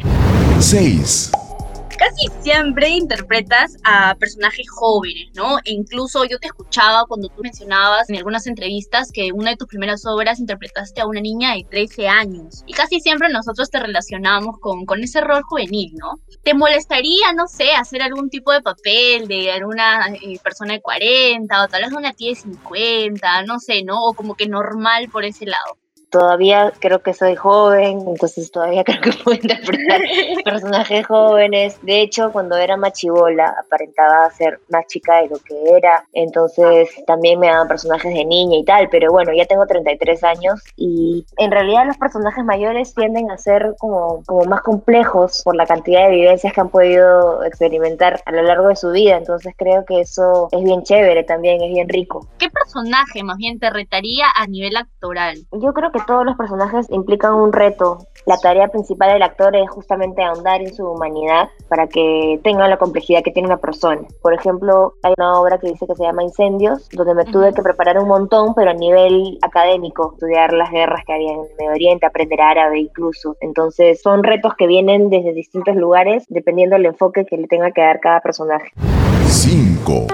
6. 0.59 1.31
Casi 1.97 2.27
siempre 2.41 2.89
interpretas 2.89 3.77
a 3.83 4.15
personajes 4.15 4.67
jóvenes, 4.69 5.29
¿no? 5.35 5.57
E 5.59 5.71
incluso 5.71 6.25
yo 6.25 6.39
te 6.39 6.47
escuchaba 6.47 7.05
cuando 7.07 7.29
tú 7.29 7.41
mencionabas 7.41 8.09
en 8.09 8.17
algunas 8.17 8.47
entrevistas 8.47 9.11
que 9.11 9.31
una 9.31 9.51
de 9.51 9.57
tus 9.57 9.67
primeras 9.67 10.05
obras 10.05 10.39
interpretaste 10.39 11.01
a 11.01 11.07
una 11.07 11.21
niña 11.21 11.53
de 11.53 11.65
13 11.69 12.07
años. 12.07 12.63
Y 12.65 12.73
casi 12.73 12.99
siempre 12.99 13.29
nosotros 13.29 13.69
te 13.69 13.79
relacionamos 13.79 14.59
con, 14.59 14.85
con 14.85 15.03
ese 15.03 15.21
rol 15.21 15.43
juvenil, 15.43 15.93
¿no? 15.95 16.19
¿Te 16.43 16.53
molestaría, 16.53 17.33
no 17.35 17.47
sé, 17.47 17.71
hacer 17.73 18.01
algún 18.01 18.29
tipo 18.29 18.51
de 18.51 18.61
papel 18.61 19.27
de 19.27 19.51
alguna 19.51 20.07
eh, 20.07 20.39
persona 20.43 20.73
de 20.73 20.81
40 20.81 21.63
o 21.63 21.67
tal 21.67 21.83
vez 21.83 21.93
una 21.93 22.13
tía 22.13 22.29
de 22.29 22.35
50, 22.35 23.43
no 23.43 23.59
sé, 23.59 23.83
¿no? 23.83 24.03
O 24.03 24.13
como 24.13 24.35
que 24.35 24.47
normal 24.47 25.09
por 25.09 25.25
ese 25.25 25.45
lado. 25.45 25.82
Todavía 26.13 26.71
creo 26.79 27.01
que 27.01 27.11
soy 27.15 27.35
joven, 27.35 28.01
entonces 28.07 28.51
todavía 28.51 28.83
creo 28.85 29.01
que 29.01 29.11
puedo 29.13 29.35
interpretar 29.35 29.99
personajes 30.45 31.07
jóvenes. 31.07 31.79
De 31.81 32.01
hecho, 32.01 32.31
cuando 32.31 32.55
era 32.55 32.77
más 32.77 32.93
chivola, 32.93 33.55
aparentaba 33.65 34.29
ser 34.29 34.59
más 34.69 34.85
chica 34.85 35.23
de 35.23 35.29
lo 35.29 35.39
que 35.39 35.75
era. 35.75 36.05
Entonces, 36.13 36.87
también 37.07 37.39
me 37.39 37.47
daban 37.47 37.67
personajes 37.67 38.13
de 38.13 38.25
niña 38.25 38.57
y 38.57 38.63
tal. 38.63 38.89
Pero 38.89 39.11
bueno, 39.11 39.33
ya 39.33 39.45
tengo 39.45 39.65
33 39.65 40.23
años 40.23 40.61
y 40.75 41.25
en 41.37 41.49
realidad 41.49 41.87
los 41.87 41.97
personajes 41.97 42.45
mayores 42.45 42.93
tienden 42.93 43.31
a 43.31 43.39
ser 43.39 43.73
como, 43.79 44.21
como 44.27 44.43
más 44.43 44.61
complejos 44.61 45.41
por 45.43 45.55
la 45.55 45.65
cantidad 45.65 46.07
de 46.09 46.15
vivencias 46.15 46.53
que 46.53 46.61
han 46.61 46.69
podido 46.69 47.43
experimentar 47.43 48.21
a 48.27 48.31
lo 48.31 48.43
largo 48.43 48.67
de 48.67 48.75
su 48.75 48.91
vida. 48.91 49.17
Entonces, 49.17 49.55
creo 49.57 49.83
que 49.85 50.01
eso 50.01 50.47
es 50.51 50.63
bien 50.63 50.83
chévere 50.83 51.23
también, 51.23 51.63
es 51.63 51.73
bien 51.73 51.89
rico. 51.89 52.27
¿Qué 52.37 52.51
personaje 52.51 53.23
más 53.23 53.37
bien 53.37 53.59
te 53.59 53.71
retaría 53.71 54.27
a 54.35 54.45
nivel 54.45 54.77
actoral? 54.77 55.37
Yo 55.51 55.73
creo 55.73 55.91
que 55.91 56.02
todos 56.05 56.25
los 56.25 56.35
personajes 56.35 56.89
implican 56.89 57.33
un 57.33 57.53
reto. 57.53 57.99
La 58.25 58.37
tarea 58.37 58.69
principal 58.69 59.11
del 59.11 59.21
actor 59.21 59.55
es 59.55 59.69
justamente 59.69 60.23
ahondar 60.23 60.61
en 60.61 60.73
su 60.73 60.87
humanidad 60.87 61.49
para 61.67 61.87
que 61.87 62.39
tenga 62.43 62.67
la 62.67 62.77
complejidad 62.77 63.21
que 63.21 63.31
tiene 63.31 63.47
una 63.47 63.57
persona. 63.57 64.01
Por 64.21 64.33
ejemplo, 64.33 64.93
hay 65.03 65.13
una 65.17 65.39
obra 65.41 65.57
que 65.57 65.67
dice 65.67 65.85
que 65.85 65.95
se 65.95 66.03
llama 66.03 66.23
Incendios, 66.23 66.87
donde 66.91 67.15
me 67.15 67.25
tuve 67.25 67.53
que 67.53 67.61
preparar 67.61 67.97
un 67.97 68.07
montón, 68.07 68.53
pero 68.53 68.71
a 68.71 68.73
nivel 68.73 69.37
académico, 69.41 70.13
estudiar 70.13 70.53
las 70.53 70.71
guerras 70.71 71.03
que 71.05 71.13
había 71.13 71.33
en 71.33 71.39
el 71.39 71.47
Medio 71.59 71.71
Oriente, 71.71 72.05
aprender 72.05 72.39
árabe 72.41 72.79
incluso. 72.79 73.35
Entonces, 73.41 74.01
son 74.01 74.23
retos 74.23 74.53
que 74.57 74.67
vienen 74.67 75.09
desde 75.09 75.33
distintos 75.33 75.75
lugares, 75.75 76.25
dependiendo 76.29 76.77
del 76.77 76.85
enfoque 76.85 77.25
que 77.25 77.37
le 77.37 77.47
tenga 77.47 77.71
que 77.71 77.81
dar 77.81 77.99
cada 77.99 78.21
personaje. 78.21 78.69
5. 79.27 80.07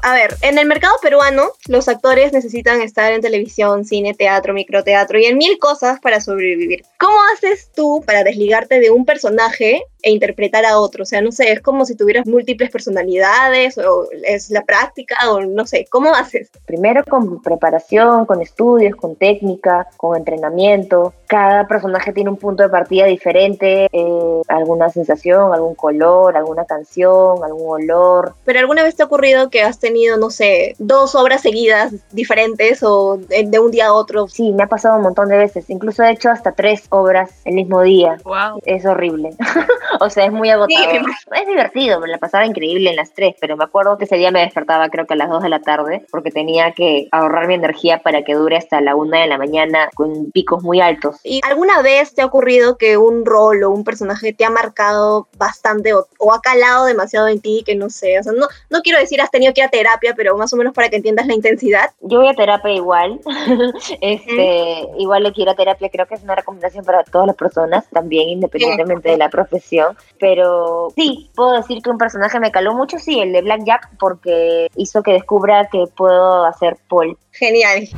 A 0.00 0.14
ver, 0.14 0.36
en 0.42 0.58
el 0.58 0.66
mercado 0.66 0.94
peruano, 1.02 1.50
los 1.66 1.88
actores 1.88 2.32
necesitan 2.32 2.80
estar 2.80 3.12
en 3.12 3.20
televisión, 3.20 3.84
cine, 3.84 4.14
teatro, 4.14 4.54
microteatro 4.54 5.18
y 5.18 5.24
en 5.24 5.36
mil 5.36 5.58
cosas 5.58 5.98
para 5.98 6.20
sobrevivir. 6.20 6.84
¿Cómo 6.98 7.16
haces 7.34 7.70
tú 7.74 8.02
para 8.06 8.22
desligarte 8.22 8.78
de 8.78 8.90
un 8.90 9.04
personaje 9.04 9.82
e 10.02 10.10
interpretar 10.10 10.64
a 10.64 10.78
otro. 10.78 11.02
O 11.02 11.06
sea, 11.06 11.20
no 11.20 11.32
sé, 11.32 11.52
es 11.52 11.60
como 11.60 11.84
si 11.84 11.96
tuvieras 11.96 12.26
múltiples 12.26 12.70
personalidades 12.70 13.78
o 13.78 14.08
es 14.24 14.50
la 14.50 14.62
práctica 14.62 15.16
o 15.30 15.40
no 15.40 15.66
sé, 15.66 15.86
¿cómo 15.90 16.14
haces? 16.14 16.50
Primero 16.66 17.04
con 17.04 17.42
preparación, 17.42 18.26
con 18.26 18.40
estudios, 18.40 18.96
con 18.96 19.16
técnica, 19.16 19.88
con 19.96 20.16
entrenamiento. 20.16 21.14
Cada 21.26 21.66
personaje 21.66 22.12
tiene 22.12 22.30
un 22.30 22.36
punto 22.36 22.62
de 22.62 22.68
partida 22.68 23.06
diferente, 23.06 23.88
eh, 23.92 24.42
alguna 24.48 24.88
sensación, 24.88 25.52
algún 25.52 25.74
color, 25.74 26.36
alguna 26.36 26.64
canción, 26.64 27.42
algún 27.44 27.82
olor. 27.82 28.34
Pero 28.44 28.60
alguna 28.60 28.82
vez 28.82 28.96
te 28.96 29.02
ha 29.02 29.06
ocurrido 29.06 29.50
que 29.50 29.62
has 29.62 29.78
tenido, 29.78 30.16
no 30.16 30.30
sé, 30.30 30.74
dos 30.78 31.14
obras 31.14 31.42
seguidas 31.42 31.92
diferentes 32.12 32.82
o 32.82 33.18
de, 33.18 33.44
de 33.44 33.58
un 33.58 33.70
día 33.70 33.88
a 33.88 33.92
otro? 33.92 34.28
Sí, 34.28 34.52
me 34.52 34.62
ha 34.62 34.68
pasado 34.68 34.96
un 34.96 35.02
montón 35.02 35.28
de 35.28 35.36
veces. 35.36 35.68
Incluso 35.68 36.02
he 36.02 36.12
hecho 36.12 36.30
hasta 36.30 36.52
tres 36.52 36.84
obras 36.90 37.30
el 37.44 37.54
mismo 37.54 37.82
día. 37.82 38.16
Wow. 38.24 38.60
Es 38.64 38.86
horrible. 38.86 39.30
o 40.00 40.10
sea, 40.10 40.26
es 40.26 40.32
muy 40.32 40.50
agotador. 40.50 41.06
es 41.32 41.46
divertido, 41.46 42.00
me 42.00 42.08
la 42.08 42.18
pasaba 42.18 42.46
increíble 42.46 42.90
en 42.90 42.96
las 42.96 43.12
tres, 43.12 43.34
pero 43.40 43.56
me 43.56 43.64
acuerdo 43.64 43.98
que 43.98 44.04
ese 44.04 44.16
día 44.16 44.30
me 44.30 44.40
despertaba 44.40 44.88
creo 44.88 45.06
que 45.06 45.14
a 45.14 45.16
las 45.16 45.28
2 45.28 45.42
de 45.42 45.48
la 45.48 45.60
tarde 45.60 46.06
porque 46.10 46.30
tenía 46.30 46.72
que 46.72 47.08
ahorrar 47.12 47.48
mi 47.48 47.54
energía 47.54 48.02
para 48.02 48.22
que 48.22 48.34
dure 48.34 48.56
hasta 48.56 48.80
la 48.80 48.96
1 48.96 49.18
de 49.18 49.26
la 49.26 49.38
mañana 49.38 49.88
con 49.94 50.30
picos 50.30 50.62
muy 50.62 50.80
altos. 50.80 51.16
¿Y 51.24 51.40
alguna 51.44 51.82
vez 51.82 52.14
te 52.14 52.22
ha 52.22 52.26
ocurrido 52.26 52.76
que 52.76 52.96
un 52.96 53.24
rol 53.24 53.62
o 53.64 53.70
un 53.70 53.84
personaje 53.84 54.32
te 54.32 54.44
ha 54.44 54.50
marcado 54.50 55.28
bastante 55.36 55.94
o, 55.94 56.06
o 56.18 56.32
ha 56.32 56.40
calado 56.40 56.86
demasiado 56.86 57.28
en 57.28 57.40
ti 57.40 57.62
que 57.64 57.74
no 57.74 57.90
sé? 57.90 58.18
O 58.18 58.22
sea, 58.22 58.32
no, 58.32 58.46
no 58.70 58.82
quiero 58.82 58.98
decir 58.98 59.20
has 59.20 59.30
tenido 59.30 59.52
que 59.52 59.60
ir 59.60 59.66
a 59.66 59.70
terapia, 59.70 60.14
pero 60.16 60.36
más 60.36 60.52
o 60.52 60.56
menos 60.56 60.74
para 60.74 60.88
que 60.88 60.96
entiendas 60.96 61.26
la 61.26 61.34
intensidad. 61.34 61.90
Yo 62.00 62.18
voy 62.20 62.28
a 62.28 62.34
terapia 62.34 62.72
igual. 62.72 63.20
este, 64.00 64.88
igual 64.98 65.22
le 65.22 65.32
quiero 65.32 65.52
a 65.52 65.54
terapia, 65.54 65.88
creo 65.90 66.06
que 66.06 66.14
es 66.14 66.22
una 66.22 66.34
recomendación 66.34 66.84
para 66.84 67.04
todas 67.04 67.26
las 67.26 67.36
personas, 67.36 67.88
también 67.90 68.28
independientemente 68.28 69.10
de 69.10 69.16
la 69.16 69.28
profesión. 69.28 69.77
Pero 70.18 70.88
sí, 70.94 71.30
puedo 71.34 71.52
decir 71.52 71.82
que 71.82 71.90
un 71.90 71.98
personaje 71.98 72.40
me 72.40 72.50
caló 72.50 72.74
mucho, 72.74 72.98
sí, 72.98 73.20
el 73.20 73.32
de 73.32 73.42
Black 73.42 73.62
Jack, 73.64 73.90
porque 73.98 74.68
hizo 74.76 75.02
que 75.02 75.12
descubra 75.12 75.68
que 75.70 75.84
puedo 75.96 76.44
hacer 76.44 76.76
Paul. 76.88 77.16
Genial. 77.32 77.88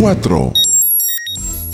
4. 0.00 0.52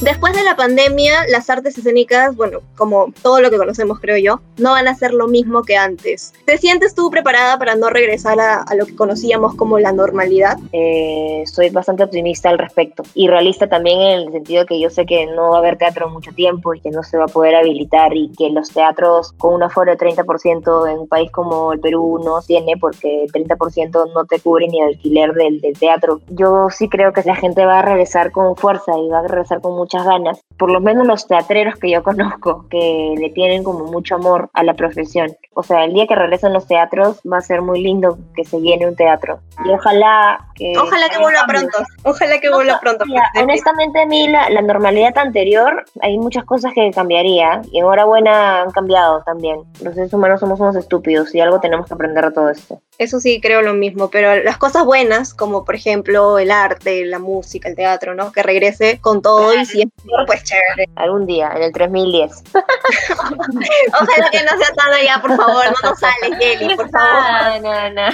Después 0.01 0.35
de 0.35 0.43
la 0.43 0.57
pandemia, 0.57 1.25
las 1.29 1.49
artes 1.49 1.79
escénicas, 1.79 2.37
bueno, 2.37 2.59
como 2.77 3.13
todo 3.23 3.41
lo 3.41 3.51
que 3.51 3.57
conocemos, 3.57 4.01
creo 4.01 4.19
yo, 4.19 4.41
no 4.59 4.73
van 4.73 4.89
a 4.89 4.95
ser 4.95 5.15
lo 5.15 5.29
mismo 5.29 5.63
que 5.63 5.77
antes. 5.77 6.35
¿Te 6.45 6.59
sientes 6.59 6.95
tú 6.95 7.11
preparada 7.11 7.59
para 7.59 7.77
no 7.77 7.89
regresar 7.91 8.41
a, 8.41 8.63
a 8.63 8.75
lo 8.75 8.87
que 8.87 8.97
conocíamos 8.97 9.55
como 9.55 9.79
la 9.79 9.93
normalidad? 9.93 10.59
Eh, 10.73 11.45
soy 11.47 11.71
bastante 11.71 12.03
optimista 12.03 12.51
al 12.51 12.59
respecto 12.59 13.05
y 13.15 13.29
realista 13.29 13.69
también 13.69 14.01
en 14.01 14.21
el 14.21 14.33
sentido 14.33 14.67
que 14.67 14.81
yo 14.81 14.91
sé 14.91 15.07
que 15.07 15.27
no 15.27 15.51
va 15.51 15.57
a 15.57 15.59
haber 15.61 15.79
teatro 15.79 16.11
mucho 16.11 16.33
tiempo 16.33 16.75
y 16.75 16.81
que 16.81 16.91
no 16.91 17.03
se 17.03 17.17
va 17.17 17.25
a 17.25 17.29
poder 17.29 17.55
habilitar 17.55 18.15
y 18.17 18.31
que 18.37 18.51
los 18.51 18.71
teatros 18.71 19.33
con 19.39 19.55
un 19.55 19.63
aforo 19.63 19.93
de 19.93 19.99
30% 19.99 20.91
en 20.91 20.99
un 20.99 21.09
país 21.09 21.31
como 21.31 21.73
el 21.73 21.81
Perú 21.81 22.21
no 22.23 22.43
tiene 22.43 22.77
porque 22.77 23.25
el 23.25 23.33
30% 23.33 24.13
no 24.13 24.25
te 24.25 24.41
cubre 24.41 24.67
ni 24.69 24.81
el 24.81 24.89
alquiler 24.89 25.33
del, 25.35 25.61
del 25.61 25.79
teatro. 25.79 26.21
Yo 26.31 26.69
sí 26.71 26.89
creo 26.89 27.13
que 27.13 27.23
la 27.23 27.37
gente 27.37 27.65
va 27.65 27.79
a 27.79 27.83
regresar 27.83 28.33
con 28.33 28.57
fuerza 28.57 28.93
y 28.99 29.09
va 29.09 29.21
a 29.21 29.29
regresar 29.29 29.61
con 29.61 29.84
muchas 29.85 30.07
ganas, 30.07 30.41
por 30.59 30.71
lo 30.71 30.81
menos 30.81 31.07
los 31.07 31.27
teatreros 31.27 31.77
que 31.77 31.91
yo 31.91 32.03
conozco, 32.03 32.67
que 32.71 33.15
le 33.19 33.29
tienen 33.31 33.63
como 33.63 33.85
mucho 33.85 34.15
amor 34.15 34.49
a 34.55 34.63
la 34.63 34.73
profesión. 34.73 35.37
O 35.53 35.63
sea, 35.63 35.85
el 35.85 35.93
día 35.93 36.07
que 36.07 36.15
regresen 36.15 36.55
los 36.55 36.67
teatros 36.67 37.21
va 37.31 37.39
a 37.39 37.43
ser 37.43 37.61
muy 37.61 37.83
lindo 37.83 38.19
que 38.35 38.45
se 38.45 38.61
llene 38.61 38.89
un 38.89 38.97
teatro. 38.97 39.41
Y 39.65 39.71
ojalá 39.71 40.49
que... 40.55 40.73
Ojalá 40.77 41.09
que 41.11 41.19
vuelva 41.19 41.45
pronto. 41.47 41.79
Ojalá 42.05 42.41
que 42.41 42.51
vuelva 42.51 42.79
pronto. 42.81 43.05
Mira, 43.07 43.31
honestamente 43.41 44.01
a 44.01 44.07
mí 44.07 44.27
la, 44.27 44.49
la 44.49 44.63
normalidad 44.63 45.17
anterior, 45.19 45.85
hay 46.01 46.19
muchas 46.19 46.45
cosas 46.45 46.73
que 46.75 46.91
cambiaría 46.93 47.61
y 47.71 47.79
enhorabuena 47.79 48.63
han 48.63 48.71
cambiado 48.71 49.23
también. 49.25 49.61
Los 49.83 49.95
seres 49.95 50.13
humanos 50.15 50.41
somos 50.41 50.59
unos 50.61 50.77
estúpidos 50.77 51.35
y 51.35 51.41
algo 51.41 51.61
tenemos 51.61 51.87
que 51.87 51.95
aprender 51.95 52.25
de 52.25 52.33
todo 52.33 52.49
esto. 52.49 52.81
Eso 52.99 53.21
sí, 53.21 53.41
creo 53.41 53.63
lo 53.63 53.75
mismo, 53.75 54.09
pero 54.09 54.43
las 54.43 54.57
cosas 54.57 54.85
buenas, 54.85 55.35
como 55.35 55.65
por 55.65 55.75
ejemplo 55.75 56.39
el 56.39 56.51
arte, 56.51 57.05
la 57.05 57.19
música, 57.19 57.69
el 57.69 57.75
teatro, 57.75 58.15
¿no? 58.15 58.31
Que 58.33 58.43
regrese 58.43 59.01
con 59.01 59.21
todo 59.21 59.53
y 59.55 59.67
si 59.75 59.83
es 59.83 59.89
mejor, 60.05 60.27
pues 60.27 60.45
chévere. 60.45 60.89
Algún 60.97 61.27
día, 61.27 61.51
en 61.57 61.63
el 61.65 61.73
3010. 61.73 62.43
Ojalá 62.55 64.31
que 64.31 64.43
no 64.45 64.57
sea 64.59 64.75
tan 64.75 64.93
allá, 64.93 65.21
por 65.21 65.37
favor, 65.37 65.65
no 65.67 65.91
nos 65.91 65.99
sales, 65.99 66.39
Jelly, 66.39 66.77
por 66.77 66.91
favor. 66.91 67.61
No, 67.63 67.91
no, 67.91 68.09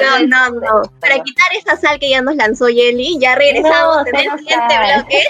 No, 0.00 0.26
no, 0.26 0.50
no. 0.60 0.82
Para 1.00 1.22
quitar 1.22 1.46
esa 1.56 1.76
sal 1.76 1.98
que 1.98 2.10
ya 2.10 2.20
nos 2.22 2.34
lanzó 2.36 2.66
Jelly, 2.66 3.18
ya 3.20 3.34
regresamos 3.34 3.96
No, 3.96 4.06
en 4.06 4.16
el 4.16 4.38
siguiente 4.38 4.74
sal. 4.74 4.94
bloque. 5.02 5.22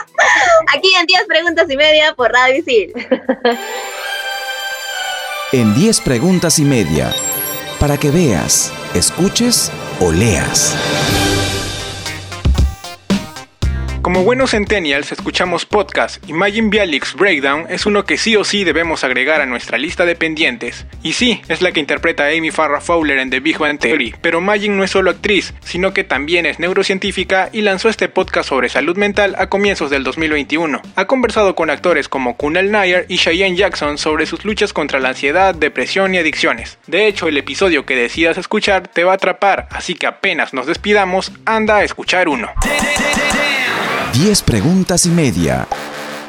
Aquí 0.76 0.94
en 0.98 1.06
10 1.06 1.24
preguntas 1.26 1.70
y 1.70 1.76
media 1.76 2.14
por 2.14 2.30
Radio 2.32 2.56
Isil. 2.56 2.92
En 5.52 5.74
10 5.74 6.00
preguntas 6.02 6.58
y 6.58 6.64
media. 6.64 7.12
Para 7.80 7.96
que 7.96 8.10
veas, 8.10 8.72
escuches 8.94 9.72
o 10.00 10.12
leas. 10.12 10.76
Como 14.02 14.24
buenos 14.24 14.52
centennials 14.52 15.12
escuchamos 15.12 15.66
podcast 15.66 16.26
y 16.26 16.30
Imagine 16.30 16.70
Bialik's 16.70 17.14
Breakdown 17.14 17.66
es 17.68 17.84
uno 17.84 18.06
que 18.06 18.16
sí 18.16 18.34
o 18.34 18.44
sí 18.44 18.64
debemos 18.64 19.04
agregar 19.04 19.42
a 19.42 19.46
nuestra 19.46 19.76
lista 19.76 20.06
de 20.06 20.16
pendientes. 20.16 20.86
Y 21.02 21.12
sí, 21.12 21.42
es 21.48 21.60
la 21.60 21.72
que 21.72 21.80
interpreta 21.80 22.28
Amy 22.28 22.50
Farrah 22.50 22.80
Fowler 22.80 23.18
en 23.18 23.28
The 23.28 23.40
Big 23.40 23.58
Bang 23.58 23.78
Theory, 23.78 24.14
pero 24.22 24.40
Magin 24.40 24.78
no 24.78 24.84
es 24.84 24.90
solo 24.90 25.10
actriz, 25.10 25.52
sino 25.62 25.92
que 25.92 26.02
también 26.02 26.46
es 26.46 26.58
neurocientífica 26.58 27.50
y 27.52 27.60
lanzó 27.60 27.90
este 27.90 28.08
podcast 28.08 28.48
sobre 28.48 28.70
salud 28.70 28.96
mental 28.96 29.36
a 29.36 29.48
comienzos 29.48 29.90
del 29.90 30.02
2021. 30.02 30.80
Ha 30.96 31.04
conversado 31.04 31.54
con 31.54 31.68
actores 31.68 32.08
como 32.08 32.38
Kunal 32.38 32.70
Nair 32.70 33.04
y 33.06 33.18
Cheyenne 33.18 33.56
Jackson 33.56 33.98
sobre 33.98 34.24
sus 34.24 34.46
luchas 34.46 34.72
contra 34.72 34.98
la 34.98 35.10
ansiedad, 35.10 35.54
depresión 35.54 36.14
y 36.14 36.18
adicciones. 36.18 36.78
De 36.86 37.06
hecho, 37.06 37.28
el 37.28 37.36
episodio 37.36 37.84
que 37.84 37.96
decidas 37.96 38.38
escuchar 38.38 38.88
te 38.88 39.04
va 39.04 39.12
a 39.12 39.16
atrapar, 39.16 39.68
así 39.70 39.94
que 39.94 40.06
apenas 40.06 40.54
nos 40.54 40.66
despidamos, 40.66 41.32
anda 41.44 41.76
a 41.76 41.84
escuchar 41.84 42.30
uno. 42.30 42.48
10 44.12 44.42
preguntas 44.42 45.06
y 45.06 45.10
media. 45.10 45.66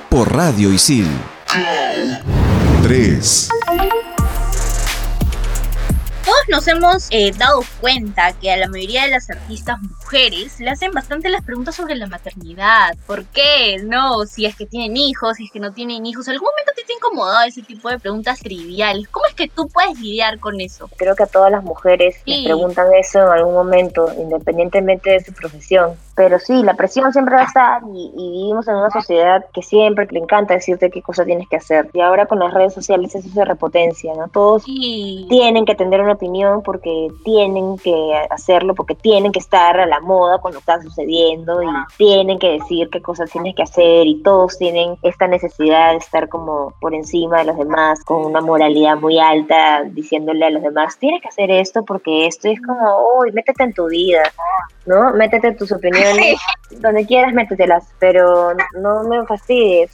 Por 0.09 0.35
Radio 0.35 0.71
Isil. 0.71 1.07
3. 2.83 3.50
Todos 6.23 6.38
nos 6.50 6.67
hemos 6.67 7.07
eh, 7.09 7.31
dado 7.38 7.61
cuenta 7.79 8.33
que 8.33 8.51
a 8.51 8.57
la 8.57 8.67
mayoría 8.67 9.03
de 9.05 9.11
las 9.11 9.29
artistas 9.29 9.79
mujeres 9.81 10.59
le 10.59 10.69
hacen 10.69 10.91
bastante 10.91 11.29
las 11.29 11.43
preguntas 11.43 11.75
sobre 11.75 11.95
la 11.95 12.07
maternidad. 12.07 12.95
¿Por 13.07 13.25
qué? 13.25 13.77
No, 13.83 14.25
si 14.25 14.45
es 14.45 14.55
que 14.55 14.65
tienen 14.65 14.95
hijos, 14.97 15.38
si 15.38 15.45
es 15.45 15.51
que 15.51 15.59
no 15.59 15.71
tienen 15.71 16.05
hijos. 16.05 16.27
¿Algún 16.27 16.50
momento 16.50 16.71
te 16.75 16.81
ha 16.81 16.95
incomodado 16.95 17.45
ese 17.47 17.61
tipo 17.63 17.89
de 17.89 18.00
preguntas 18.00 18.39
triviales? 18.39 19.07
¿Cómo 19.09 19.25
es 19.27 19.33
que 19.33 19.47
tú 19.47 19.67
puedes 19.69 20.00
lidiar 20.00 20.39
con 20.39 20.59
eso? 20.61 20.89
Creo 20.97 21.15
que 21.15 21.23
a 21.23 21.27
todas 21.27 21.51
las 21.51 21.63
mujeres 21.63 22.15
Sí. 22.25 22.31
les 22.38 22.45
preguntan 22.45 22.88
eso 23.00 23.19
en 23.19 23.29
algún 23.29 23.53
momento, 23.53 24.11
independientemente 24.17 25.09
de 25.11 25.23
su 25.23 25.33
profesión. 25.33 25.95
Pero 26.15 26.39
sí, 26.39 26.61
la 26.63 26.73
presión 26.75 27.11
siempre 27.13 27.35
va 27.35 27.41
a 27.41 27.45
estar 27.45 27.81
y, 27.93 28.11
y 28.15 28.31
vivimos 28.31 28.67
en 28.67 28.75
una 28.75 28.89
sociedad 28.89 29.45
que 29.53 29.61
siempre 29.61 30.07
le 30.11 30.19
encanta 30.19 30.53
decirte 30.53 30.89
qué 30.89 31.01
cosa 31.01 31.25
tienes 31.25 31.47
que 31.47 31.57
hacer. 31.57 31.89
Y 31.93 32.01
ahora 32.01 32.25
con 32.25 32.39
las 32.39 32.53
redes 32.53 32.73
sociales 32.73 33.15
eso 33.15 33.29
se 33.29 33.45
repotencia, 33.45 34.13
¿no? 34.15 34.27
Todos 34.27 34.63
Sí. 34.63 35.25
tienen 35.29 35.65
que 35.65 35.75
tener 35.75 36.01
una 36.01 36.13
opinión 36.13 36.61
porque 36.63 37.07
tienen 37.23 37.77
que 37.77 38.13
hacerlo, 38.29 38.75
porque 38.75 38.95
tienen 38.95 39.31
que 39.31 39.39
estar 39.39 39.79
a 39.79 39.85
la 39.85 39.99
moda 39.99 40.39
con 40.39 40.51
lo 40.53 40.59
que 40.59 40.71
está 40.71 40.81
sucediendo 40.81 41.61
y 41.63 41.67
tienen 41.97 42.39
que 42.39 42.51
decir 42.59 42.89
qué 42.89 43.01
cosas 43.01 43.29
tienes 43.31 43.55
que 43.55 43.63
hacer 43.63 44.05
y 44.07 44.21
todos 44.21 44.57
tienen 44.57 44.97
esta 45.03 45.27
necesidad 45.27 45.91
de 45.91 45.97
estar 45.97 46.29
como 46.29 46.73
por 46.79 46.93
encima 46.93 47.39
de 47.39 47.45
los 47.45 47.57
demás 47.57 48.03
con 48.03 48.25
una 48.25 48.41
moralidad 48.41 48.97
muy 48.97 49.19
alta 49.19 49.83
diciéndole 49.85 50.45
a 50.45 50.49
los 50.49 50.61
demás 50.63 50.97
tienes 50.97 51.21
que 51.21 51.27
hacer 51.29 51.51
esto 51.51 51.83
porque 51.83 52.27
esto 52.27 52.47
es 52.49 52.61
como 52.61 52.97
uy 53.19 53.31
métete 53.31 53.63
en 53.63 53.73
tu 53.73 53.87
vida 53.87 54.23
¿no? 54.85 55.13
Métete 55.13 55.53
tus 55.53 55.71
opiniones 55.71 56.00
donde 56.79 57.05
quieras, 57.05 57.34
métetelas, 57.34 57.88
pero 58.00 58.53
no 58.79 59.03
me 59.03 59.25
fastidies. 59.25 59.91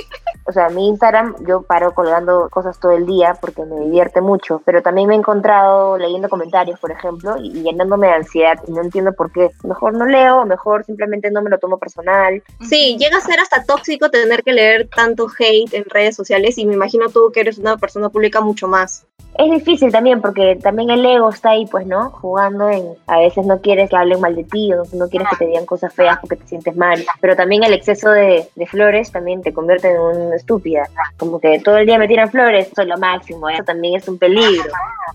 o 0.46 0.52
sea, 0.52 0.68
mi 0.68 0.88
Instagram 0.88 1.34
yo 1.46 1.62
paro 1.62 1.92
colgando 1.94 2.48
cosas 2.50 2.78
todo 2.78 2.92
el 2.92 3.06
día 3.06 3.36
porque 3.40 3.64
me 3.64 3.80
divierte 3.80 4.20
mucho, 4.20 4.62
pero 4.64 4.82
también 4.82 5.08
me 5.08 5.14
he 5.14 5.18
encontrado 5.18 5.98
leyendo 5.98 6.28
comentarios, 6.28 6.78
por 6.78 6.92
ejemplo, 6.92 7.36
y, 7.38 7.58
y 7.58 7.62
llenándome 7.62 8.08
de 8.08 8.14
ansiedad 8.14 8.58
y 8.66 8.72
no 8.72 8.82
entiendo 8.82 9.12
por 9.12 9.32
qué. 9.32 9.50
Mejor 9.64 9.94
no 9.94 10.06
leo, 10.06 10.44
mejor 10.46 10.84
simplemente 10.84 11.30
no 11.30 11.42
me 11.42 11.50
lo 11.50 11.58
tomo 11.58 11.78
personal. 11.78 12.42
Sí, 12.68 12.96
llega 12.98 13.18
a 13.18 13.20
ser 13.20 13.40
hasta 13.40 13.64
tóxico 13.64 14.10
tener 14.10 14.42
que 14.42 14.52
leer 14.52 14.88
tanto 14.94 15.26
hate 15.38 15.74
en 15.74 15.84
redes 15.84 16.16
sociales 16.16 16.58
y 16.58 16.66
me 16.66 16.74
imagino 16.74 17.08
tú 17.08 17.30
que 17.32 17.40
eres 17.40 17.58
una 17.58 17.76
persona 17.76 18.08
pública 18.08 18.40
mucho 18.40 18.68
más. 18.68 19.06
Es 19.38 19.50
difícil 19.50 19.92
también 19.92 20.20
porque 20.20 20.56
también 20.56 20.90
el 20.90 21.06
ego 21.06 21.30
está 21.30 21.50
ahí, 21.50 21.64
pues, 21.66 21.86
¿no? 21.86 22.10
Jugando 22.10 22.68
en... 22.68 22.94
A 23.06 23.18
veces 23.20 23.46
no 23.46 23.60
quieres 23.60 23.88
que 23.88 23.96
hablen 23.96 24.20
mal 24.20 24.34
de 24.34 24.44
ti 24.44 24.72
o 24.72 24.82
no 24.92 25.08
quieres 25.08 25.28
que 25.30 25.36
te 25.36 25.46
digan 25.50 25.66
cosas 25.66 25.92
feas 25.92 26.18
porque 26.20 26.36
te 26.36 26.46
sientes 26.46 26.76
mal. 26.76 27.04
Pero 27.20 27.36
también 27.36 27.64
el 27.64 27.72
exceso 27.72 28.10
de, 28.10 28.48
de 28.54 28.66
flores 28.66 29.12
también 29.12 29.42
te 29.42 29.52
convierte 29.52 29.90
en 29.90 30.00
una 30.00 30.36
estúpida. 30.36 30.88
Como 31.18 31.40
que 31.40 31.60
todo 31.60 31.76
el 31.78 31.86
día 31.86 31.98
me 31.98 32.08
tiran 32.08 32.30
flores, 32.30 32.70
soy 32.74 32.86
lo 32.86 32.98
máximo. 32.98 33.48
Eso 33.48 33.64
también 33.64 33.96
es 33.96 34.08
un 34.08 34.18
peligro. 34.18 34.70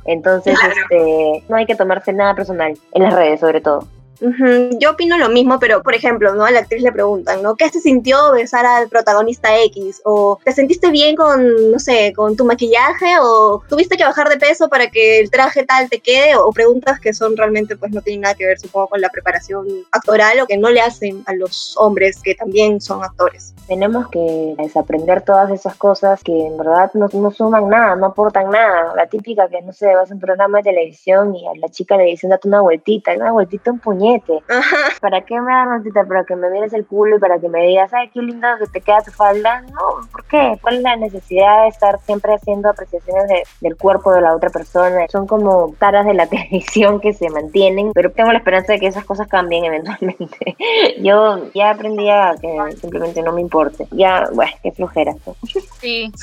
Entonces, 0.05 0.57
este, 0.63 1.43
no 1.49 1.55
hay 1.57 1.65
que 1.65 1.75
tomarse 1.75 2.13
nada 2.13 2.35
personal 2.35 2.77
en 2.93 3.03
las 3.03 3.13
redes, 3.13 3.39
sobre 3.39 3.61
todo. 3.61 3.87
Yo 4.79 4.91
opino 4.91 5.17
lo 5.17 5.29
mismo, 5.29 5.59
pero 5.59 5.81
por 5.83 5.93
ejemplo, 5.93 6.33
¿no? 6.35 6.45
A 6.45 6.51
la 6.51 6.59
actriz 6.59 6.81
le 6.81 6.91
preguntan, 6.91 7.41
¿no? 7.41 7.55
¿Qué 7.55 7.69
se 7.69 7.79
sintió 7.79 8.31
besar 8.31 8.65
al 8.65 8.87
protagonista 8.87 9.57
X? 9.63 10.01
¿O 10.05 10.39
te 10.43 10.51
sentiste 10.51 10.89
bien 10.89 11.15
con, 11.15 11.71
no 11.71 11.79
sé, 11.79 12.13
con 12.15 12.35
tu 12.35 12.45
maquillaje? 12.45 13.19
¿O 13.21 13.61
tuviste 13.67 13.97
que 13.97 14.05
bajar 14.05 14.29
de 14.29 14.37
peso 14.37 14.69
para 14.69 14.89
que 14.89 15.19
el 15.19 15.29
traje 15.29 15.65
tal 15.65 15.89
te 15.89 15.99
quede? 15.99 16.35
O 16.35 16.51
preguntas 16.51 16.99
que 16.99 17.13
son 17.13 17.35
realmente, 17.35 17.75
pues 17.75 17.91
no 17.91 18.01
tienen 18.01 18.21
nada 18.21 18.35
que 18.35 18.45
ver, 18.45 18.59
supongo, 18.59 18.87
con 18.87 19.01
la 19.01 19.09
preparación 19.09 19.67
actoral 19.91 20.39
o 20.39 20.47
que 20.47 20.57
no 20.57 20.69
le 20.69 20.81
hacen 20.81 21.23
a 21.25 21.33
los 21.33 21.75
hombres 21.77 22.21
que 22.21 22.35
también 22.35 22.81
son 22.81 23.03
actores. 23.03 23.53
Tenemos 23.67 24.09
que 24.09 24.55
desaprender 24.57 25.23
todas 25.23 25.51
esas 25.51 25.75
cosas 25.75 26.23
que 26.23 26.45
en 26.45 26.57
verdad 26.57 26.91
no, 26.93 27.07
no 27.11 27.31
suman 27.31 27.67
nada, 27.67 27.95
no 27.95 28.07
aportan 28.07 28.51
nada. 28.51 28.93
La 28.95 29.07
típica 29.07 29.47
que, 29.49 29.61
no 29.61 29.73
sé, 29.73 29.93
vas 29.95 30.11
a 30.11 30.13
un 30.13 30.19
programa 30.19 30.59
de 30.59 30.65
televisión 30.65 31.35
y 31.35 31.47
a 31.47 31.51
la 31.55 31.69
chica 31.69 31.97
le 31.97 32.05
dicen 32.05 32.29
date 32.29 32.47
una 32.47 32.61
vueltita, 32.61 33.13
una 33.13 33.31
vueltita 33.31 33.71
un 33.71 33.79
puñete. 34.05 34.43
¿Para 35.01 35.21
qué 35.21 35.39
me 35.39 35.51
das 35.51 35.65
una 35.67 35.75
vueltita? 35.77 36.03
¿Para 36.05 36.23
que 36.25 36.35
me 36.35 36.49
mires 36.49 36.73
el 36.73 36.85
culo 36.85 37.17
y 37.17 37.19
para 37.19 37.39
que 37.39 37.49
me 37.49 37.65
digas, 37.65 37.91
ay, 37.93 38.09
qué 38.13 38.21
lindo 38.21 38.47
que 38.59 38.67
te 38.67 38.81
queda 38.81 39.01
tu 39.01 39.11
falda? 39.11 39.61
No, 39.61 40.07
¿por 40.11 40.23
qué? 40.25 40.57
¿Cuál 40.61 40.75
es 40.77 40.81
la 40.81 40.95
necesidad 40.95 41.63
de 41.63 41.69
estar 41.69 41.99
siempre 42.05 42.33
haciendo 42.33 42.69
apreciaciones 42.69 43.27
de- 43.27 43.43
del 43.61 43.75
cuerpo 43.77 44.11
de 44.11 44.21
la 44.21 44.35
otra 44.35 44.49
persona? 44.49 45.05
Son 45.11 45.27
como 45.27 45.73
taras 45.79 46.05
de 46.05 46.13
la 46.13 46.27
televisión 46.35 46.99
que 46.99 47.13
se 47.13 47.29
mantienen, 47.29 47.91
pero 47.93 48.11
tengo 48.11 48.31
la 48.31 48.37
esperanza 48.39 48.73
de 48.73 48.79
que 48.79 48.87
esas 48.87 49.05
cosas 49.05 49.27
cambien 49.27 49.65
eventualmente. 49.65 50.55
Yo 50.99 51.51
ya 51.53 51.71
aprendí 51.71 52.09
a 52.09 52.35
que 52.39 52.57
simplemente 52.79 53.21
no 53.21 53.33
me 53.33 53.41
importe. 53.41 53.87
Ya, 53.91 54.27
bueno, 54.33 54.51
qué 54.63 54.71
flojera. 54.71 55.13
Sí. 55.81 56.11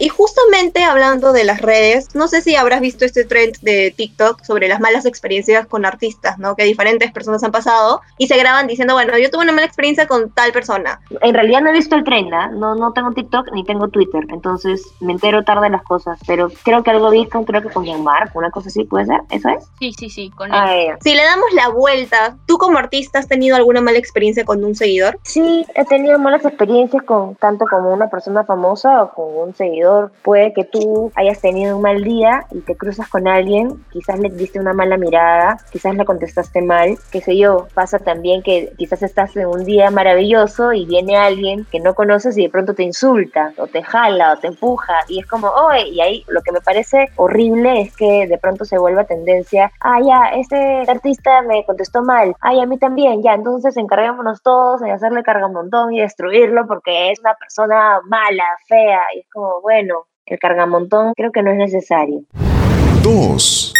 Y 0.00 0.08
justamente 0.08 0.84
hablando 0.84 1.32
de 1.32 1.44
las 1.44 1.60
redes, 1.60 2.14
no 2.14 2.28
sé 2.28 2.40
si 2.40 2.54
habrás 2.56 2.80
visto 2.80 3.04
este 3.04 3.24
trend 3.24 3.56
de 3.62 3.92
TikTok 3.96 4.42
sobre 4.44 4.68
las 4.68 4.80
malas 4.80 5.06
experiencias 5.06 5.66
con 5.66 5.84
artistas, 5.84 6.38
¿no? 6.38 6.54
Que 6.54 6.64
diferentes 6.88 7.12
personas 7.12 7.42
han 7.44 7.52
pasado 7.52 8.00
y 8.16 8.26
se 8.26 8.36
graban 8.36 8.66
diciendo, 8.66 8.94
bueno, 8.94 9.18
yo 9.18 9.30
tuve 9.30 9.42
una 9.42 9.52
mala 9.52 9.66
experiencia 9.66 10.06
con 10.06 10.30
tal 10.30 10.52
persona. 10.52 11.00
En 11.20 11.34
realidad 11.34 11.60
no 11.60 11.70
he 11.70 11.72
visto 11.72 11.96
el 11.96 12.04
tren, 12.04 12.32
¿ah? 12.32 12.48
no, 12.48 12.74
no 12.74 12.92
tengo 12.92 13.12
TikTok 13.12 13.52
ni 13.52 13.64
tengo 13.64 13.88
Twitter, 13.88 14.24
entonces 14.30 14.82
me 15.00 15.12
entero 15.12 15.44
tarde 15.44 15.64
de 15.64 15.70
las 15.70 15.82
cosas, 15.82 16.18
pero 16.26 16.48
creo 16.64 16.82
que 16.82 16.90
algo 16.90 17.10
vi 17.10 17.26
con, 17.26 17.44
creo 17.44 17.62
que 17.62 17.70
con 17.70 17.88
Mark, 18.02 18.32
una 18.34 18.50
cosa 18.50 18.68
así, 18.68 18.84
¿puede 18.84 19.06
ser? 19.06 19.20
¿Eso 19.30 19.48
es? 19.48 19.64
Sí, 19.78 19.92
sí, 19.92 20.10
sí, 20.10 20.30
con 20.30 20.52
él. 20.52 20.96
Si 21.00 21.14
le 21.14 21.22
damos 21.24 21.52
la 21.54 21.68
vuelta, 21.68 22.36
¿tú 22.46 22.58
como 22.58 22.78
artista 22.78 23.18
has 23.18 23.28
tenido 23.28 23.56
alguna 23.56 23.80
mala 23.80 23.98
experiencia 23.98 24.44
con 24.44 24.64
un 24.64 24.74
seguidor? 24.74 25.18
Sí, 25.22 25.64
he 25.74 25.84
tenido 25.84 26.18
malas 26.18 26.44
experiencias 26.44 27.02
con 27.02 27.34
tanto 27.36 27.64
como 27.66 27.92
una 27.92 28.08
persona 28.08 28.44
famosa 28.44 29.02
o 29.02 29.10
con 29.12 29.48
un 29.48 29.54
seguidor. 29.54 30.12
Puede 30.22 30.52
que 30.52 30.64
tú 30.64 31.10
hayas 31.14 31.40
tenido 31.40 31.76
un 31.76 31.82
mal 31.82 32.02
día 32.02 32.46
y 32.50 32.60
te 32.60 32.76
cruzas 32.76 33.08
con 33.08 33.26
alguien, 33.26 33.84
quizás 33.90 34.18
le 34.18 34.30
diste 34.30 34.60
una 34.60 34.72
mala 34.72 34.96
mirada, 34.96 35.58
quizás 35.72 35.94
le 35.94 36.04
contestaste 36.04 36.62
mal, 36.62 36.77
qué 37.10 37.20
sé 37.20 37.36
yo. 37.36 37.68
Pasa 37.74 37.98
también 37.98 38.42
que 38.42 38.72
quizás 38.76 39.02
estás 39.02 39.36
en 39.36 39.46
un 39.46 39.64
día 39.64 39.90
maravilloso 39.90 40.72
y 40.72 40.86
viene 40.86 41.16
alguien 41.16 41.66
que 41.70 41.80
no 41.80 41.94
conoces 41.94 42.36
y 42.38 42.42
de 42.42 42.50
pronto 42.50 42.74
te 42.74 42.82
insulta 42.82 43.52
o 43.58 43.66
te 43.66 43.82
jala 43.82 44.32
o 44.32 44.36
te 44.36 44.48
empuja 44.48 44.94
y 45.08 45.20
es 45.20 45.26
como, 45.26 45.48
oye, 45.48 45.88
y 45.88 46.00
ahí 46.00 46.24
lo 46.28 46.42
que 46.42 46.52
me 46.52 46.60
parece 46.60 47.10
horrible 47.16 47.80
es 47.80 47.96
que 47.96 48.26
de 48.26 48.38
pronto 48.38 48.64
se 48.64 48.78
vuelva 48.78 49.04
tendencia, 49.04 49.72
ah, 49.80 50.00
ya, 50.00 50.30
este 50.38 50.84
artista 50.88 51.42
me 51.42 51.64
contestó 51.64 52.02
mal, 52.02 52.34
ay, 52.40 52.60
a 52.60 52.66
mí 52.66 52.78
también, 52.78 53.22
ya, 53.22 53.34
entonces 53.34 53.76
encarguémonos 53.76 54.42
todos 54.42 54.82
en 54.82 54.90
hacerle 54.90 55.22
cargamontón 55.22 55.92
y 55.92 56.00
destruirlo 56.00 56.66
porque 56.66 57.10
es 57.10 57.20
una 57.20 57.34
persona 57.34 58.00
mala, 58.04 58.44
fea, 58.66 59.00
y 59.14 59.20
es 59.20 59.26
como, 59.32 59.60
bueno, 59.60 60.06
el 60.26 60.38
cargamontón 60.38 61.12
creo 61.16 61.32
que 61.32 61.42
no 61.42 61.50
es 61.50 61.58
necesario. 61.58 62.20
2, 63.02 63.72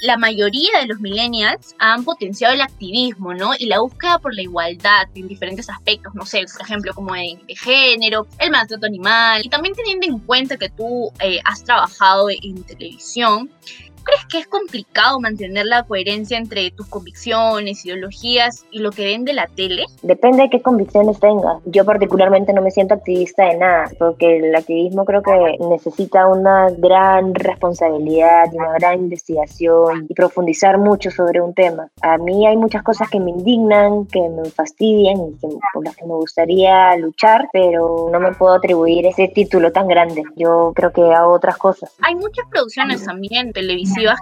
la 0.00 0.16
mayoría 0.16 0.80
de 0.80 0.86
los 0.86 1.00
millennials 1.00 1.74
han 1.78 2.04
potenciado 2.04 2.54
el 2.54 2.60
activismo, 2.60 3.34
¿no? 3.34 3.52
Y 3.58 3.66
la 3.66 3.80
búsqueda 3.80 4.18
por 4.18 4.34
la 4.34 4.42
igualdad 4.42 5.08
en 5.14 5.28
diferentes 5.28 5.70
aspectos, 5.70 6.14
no 6.14 6.26
sé, 6.26 6.44
por 6.52 6.62
ejemplo, 6.62 6.92
como 6.94 7.14
de 7.14 7.38
género, 7.56 8.26
el 8.38 8.50
maltrato 8.50 8.86
animal, 8.86 9.42
y 9.44 9.48
también 9.48 9.74
teniendo 9.74 10.06
en 10.06 10.18
cuenta 10.18 10.56
que 10.56 10.68
tú 10.68 11.10
eh, 11.20 11.40
has 11.44 11.64
trabajado 11.64 12.28
en 12.30 12.62
televisión. 12.64 13.50
¿Crees 14.06 14.24
que 14.26 14.38
es 14.38 14.46
complicado 14.46 15.18
mantener 15.18 15.66
la 15.66 15.82
coherencia 15.82 16.38
entre 16.38 16.70
tus 16.70 16.86
convicciones, 16.86 17.84
ideologías 17.84 18.64
y 18.70 18.78
lo 18.78 18.92
que 18.92 19.04
ven 19.04 19.24
de 19.24 19.32
la 19.32 19.48
tele? 19.48 19.84
Depende 20.02 20.44
de 20.44 20.50
qué 20.50 20.62
convicciones 20.62 21.18
tengas. 21.18 21.60
Yo 21.64 21.84
particularmente 21.84 22.52
no 22.52 22.62
me 22.62 22.70
siento 22.70 22.94
activista 22.94 23.46
de 23.46 23.56
nada, 23.56 23.90
porque 23.98 24.36
el 24.36 24.54
activismo 24.54 25.04
creo 25.04 25.22
que 25.22 25.56
necesita 25.68 26.28
una 26.28 26.68
gran 26.78 27.34
responsabilidad, 27.34 28.44
una 28.52 28.74
gran 28.74 29.00
investigación 29.00 30.06
y 30.08 30.14
profundizar 30.14 30.78
mucho 30.78 31.10
sobre 31.10 31.40
un 31.40 31.52
tema. 31.52 31.88
A 32.00 32.16
mí 32.16 32.46
hay 32.46 32.56
muchas 32.56 32.84
cosas 32.84 33.10
que 33.10 33.18
me 33.18 33.32
indignan, 33.32 34.06
que 34.06 34.20
me 34.20 34.48
fastidian 34.50 35.16
y 35.16 35.32
que, 35.40 35.48
por 35.74 35.84
las 35.84 35.96
que 35.96 36.04
me 36.04 36.14
gustaría 36.14 36.96
luchar, 36.96 37.48
pero 37.52 38.08
no 38.12 38.20
me 38.20 38.32
puedo 38.34 38.54
atribuir 38.54 39.04
ese 39.06 39.26
título 39.26 39.72
tan 39.72 39.88
grande. 39.88 40.22
Yo 40.36 40.72
creo 40.76 40.92
que 40.92 41.02
hago 41.02 41.32
otras 41.32 41.56
cosas. 41.56 41.92
Hay 42.02 42.14
muchas 42.14 42.46
producciones 42.52 43.04
también 43.04 43.52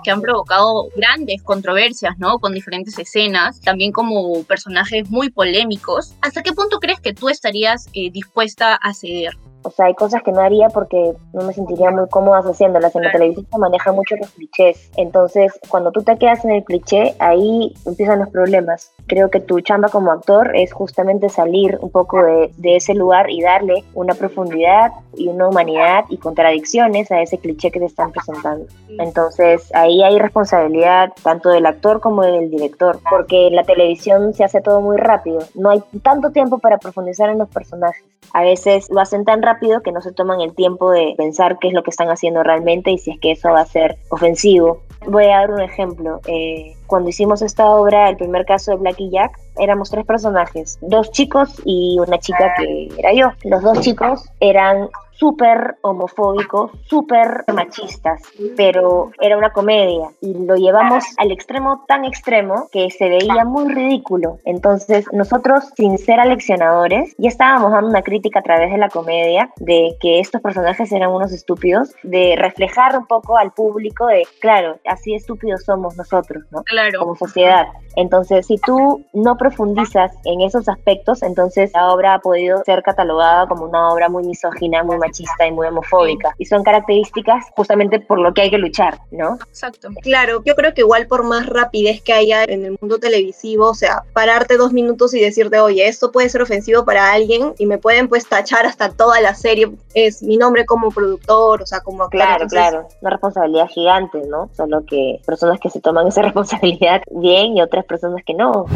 que 0.03 0.11
han 0.11 0.21
provocado 0.21 0.89
grandes 0.97 1.43
controversias, 1.43 2.19
¿no? 2.19 2.39
Con 2.39 2.55
diferentes 2.55 2.99
escenas, 2.99 3.61
también 3.61 3.93
como 3.93 4.43
personajes 4.45 5.11
muy 5.11 5.31
polémicos. 5.31 6.15
¿Hasta 6.21 6.43
qué 6.43 6.53
punto 6.53 6.79
crees 6.79 7.01
que 7.01 7.15
tú 7.15 7.29
estarías 7.29 7.89
eh, 7.93 8.11
dispuesta 8.11 8.75
a 8.75 8.95
ceder? 8.95 9.37
O 9.65 9.71
sea, 9.71 9.87
hay 9.87 9.95
cosas 9.95 10.23
que 10.23 10.31
no 10.31 10.41
haría 10.41 10.69
porque 10.69 11.15
no 11.33 11.43
me 11.43 11.53
sentiría 11.53 11.91
muy 11.91 12.07
cómoda 12.09 12.41
haciéndolas. 12.41 12.95
En 12.95 13.03
la 13.03 13.13
televisión 13.13 13.47
se 13.51 13.59
manejan 13.59 13.95
mucho 13.95 14.15
los 14.17 14.31
clichés. 14.31 14.91
Entonces, 14.97 15.59
cuando 15.69 15.91
tú 15.91 16.03
te 16.03 16.19
quedas 16.19 16.45
en 16.45 16.51
el 16.51 16.65
cliché, 16.65 17.15
ahí 17.19 17.75
empiezan 17.87 18.19
los 18.19 18.29
problemas. 18.29 18.93
Creo 19.07 19.31
que 19.31 19.41
tu 19.41 19.61
chamba 19.61 19.89
como 19.89 20.13
actor 20.13 20.55
es 20.55 20.73
justamente 20.73 21.31
salir 21.31 21.79
un 21.81 21.91
poco 21.91 22.23
de, 22.23 22.51
de 22.59 22.77
ese 22.77 22.95
lugar 22.95 23.31
y 23.31 23.41
darle 23.41 23.85
una 23.95 24.15
profundidad 24.15 24.93
y 25.17 25.29
una 25.29 25.49
humanidad 25.49 26.05
y 26.11 26.19
contradicciones 26.19 27.11
a 27.11 27.23
ese 27.23 27.39
cliché 27.39 27.71
que 27.71 27.81
te 27.81 27.87
están 27.87 28.13
presentando. 28.13 28.67
Entonces, 28.99 29.71
ahí 29.75 30.03
hay 30.03 30.19
responsabilidad 30.19 31.13
tanto 31.23 31.49
del 31.49 31.67
actor 31.67 32.01
como 32.01 32.23
del 32.23 32.51
director, 32.51 32.99
porque 33.09 33.49
en 33.49 33.57
la 33.57 33.65
televisión 33.65 34.35
se 34.35 34.45
hace 34.45 34.61
todo 34.61 34.81
muy 34.81 34.99
rápido. 34.99 35.41
No 35.55 35.71
hay 35.71 35.83
tanto 36.03 36.31
tiempo 36.31 36.59
para 36.59 36.79
profundizar 36.79 37.31
en 37.31 37.39
los 37.39 37.49
personajes. 37.49 38.05
A 38.33 38.43
veces 38.43 38.91
lo 38.91 39.01
hacen 39.01 39.25
tan 39.25 39.43
rápido 39.43 39.54
que 39.59 39.93
no 39.93 40.01
se 40.01 40.13
toman 40.13 40.41
el 40.41 40.55
tiempo 40.55 40.91
de 40.91 41.15
pensar 41.17 41.59
qué 41.59 41.69
es 41.69 41.75
lo 41.75 41.83
que 41.83 41.91
están 41.91 42.09
haciendo 42.09 42.43
realmente 42.43 42.91
y 42.91 42.99
si 42.99 43.13
es 43.13 43.21
que 43.21 43.33
eso 43.33 43.51
va 43.51 43.61
a 43.61 43.67
ser 43.67 43.97
ofensivo. 44.11 44.81
Voy 45.07 45.25
a 45.25 45.41
dar 45.41 45.51
un 45.51 45.61
ejemplo. 45.61 46.21
Eh, 46.27 46.75
cuando 46.87 47.11
hicimos 47.11 47.43
esta 47.43 47.67
obra, 47.67 48.09
el 48.09 48.17
primer 48.17 48.45
caso 48.47 48.73
de 48.73 48.79
Blackie 48.79 49.11
Jack, 49.11 49.39
éramos 49.59 49.91
tres 49.91 50.05
personajes, 50.07 50.79
dos 50.81 51.11
chicos 51.11 51.61
y 51.65 51.99
una 51.99 52.19
chica 52.19 52.55
que 52.59 52.89
era 52.99 53.13
yo. 53.13 53.29
Los 53.45 53.63
dos 53.63 53.81
chicos 53.81 54.25
eran 54.41 54.89
súper 55.17 55.77
homofóbicos, 55.83 56.73
súper 56.87 57.45
machistas, 57.53 58.23
pero 58.57 59.11
era 59.21 59.37
una 59.37 59.51
comedia 59.51 60.09
y 60.21 60.35
lo 60.35 60.57
llevamos 60.57 61.05
al 61.19 61.31
extremo 61.31 61.85
tan 61.87 62.05
extremo 62.05 62.69
que 62.73 62.91
se 62.91 63.09
veía 63.09 63.45
muy 63.45 63.73
ridículo. 63.73 64.39
Entonces 64.45 65.07
nosotros, 65.13 65.65
sin 65.77 65.99
ser 65.99 66.21
aleccionadores, 66.21 67.15
ya 67.19 67.29
estábamos 67.29 67.73
dando 67.73 67.91
una 67.91 68.03
crítica 68.03 68.41
a 68.41 68.43
través 68.43 68.71
de 68.71 68.79
la 68.79 68.89
comedia 68.89 69.51
de 69.57 69.97
que 70.01 70.21
estos 70.21 70.41
personajes 70.41 70.91
eran 70.93 71.11
unos 71.11 71.33
estúpidos, 71.33 71.95
de 72.03 72.37
reflejar 72.37 72.97
un 72.99 73.07
poco 73.07 73.37
al 73.37 73.53
público 73.53 74.07
de, 74.07 74.27
claro, 74.41 74.79
así 74.87 75.15
estúpidos 75.15 75.65
somos 75.65 75.97
nosotros, 75.97 76.45
¿no? 76.51 76.63
Claro. 76.65 76.99
Como 76.99 77.17
sociedad. 77.17 77.67
Entonces, 77.97 78.47
si 78.47 78.59
tú 78.59 79.05
no 79.13 79.37
profundizas 79.37 80.13
en 80.25 80.41
esos 80.41 80.69
aspectos, 80.69 81.23
entonces 81.23 81.71
la 81.75 81.93
obra 81.93 82.15
ha 82.15 82.19
podido 82.19 82.63
ser 82.65 82.83
catalogada 82.83 83.47
como 83.47 83.65
una 83.65 83.93
obra 83.93 84.09
muy 84.09 84.25
misógina, 84.25 84.83
muy 84.83 84.99
machista 85.07 85.47
y 85.47 85.53
muy 85.53 85.67
homofóbica. 85.67 86.35
Y 86.39 86.47
son 86.47 86.63
características 86.63 87.47
justamente 87.57 88.01
por 88.01 88.19
lo 88.19 88.33
que 88.33 88.43
hay 88.43 88.51
que 88.51 88.59
luchar, 88.59 88.99
¿no? 89.11 89.39
Exacto. 89.49 89.89
Claro, 90.03 90.43
yo 90.45 90.55
creo 90.55 90.75
que 90.75 90.81
igual 90.81 91.07
por 91.07 91.25
más 91.25 91.47
rapidez 91.47 92.03
que 92.03 92.13
haya 92.13 92.45
en 92.45 92.65
el 92.65 92.77
mundo 92.81 92.99
televisivo, 92.99 93.69
o 93.71 93.75
sea, 93.75 94.03
pararte 94.13 94.57
dos 94.57 94.73
minutos 94.73 95.15
y 95.15 95.21
decirte, 95.21 95.61
oye, 95.61 95.87
esto 95.87 96.13
puede 96.13 96.29
ser 96.29 96.43
ofensivo 96.43 96.85
para 96.85 97.13
alguien 97.13 97.55
y 97.59 97.67
me 97.67 97.79
pueden 97.79 98.09
pues 98.09 98.27
tachar 98.27 98.67
hasta 98.67 98.91
toda 98.91 99.21
la 99.21 99.35
serie, 99.35 99.71
es 99.95 100.23
mi 100.23 100.37
nombre 100.37 100.65
como 100.65 100.91
productor, 100.91 101.63
o 101.63 101.67
sea, 101.67 101.81
como 101.81 102.05
actor. 102.05 102.21
Claro, 102.21 102.33
entonces, 102.43 102.59
claro. 102.59 102.89
Una 103.01 103.11
responsabilidad 103.11 103.69
gigante, 103.69 104.23
¿no? 104.29 104.51
Solo 104.57 104.85
que 104.87 105.21
personas 105.27 105.61
que 105.61 105.71
se 105.71 105.81
toman 105.81 106.07
esa 106.07 106.23
responsabilidad 106.29 107.03
bien 107.11 107.57
y 107.57 107.63
otras 107.63 107.85
personas 107.85 108.23
que 108.25 108.35
no. 108.35 108.67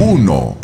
1, 0.00 0.56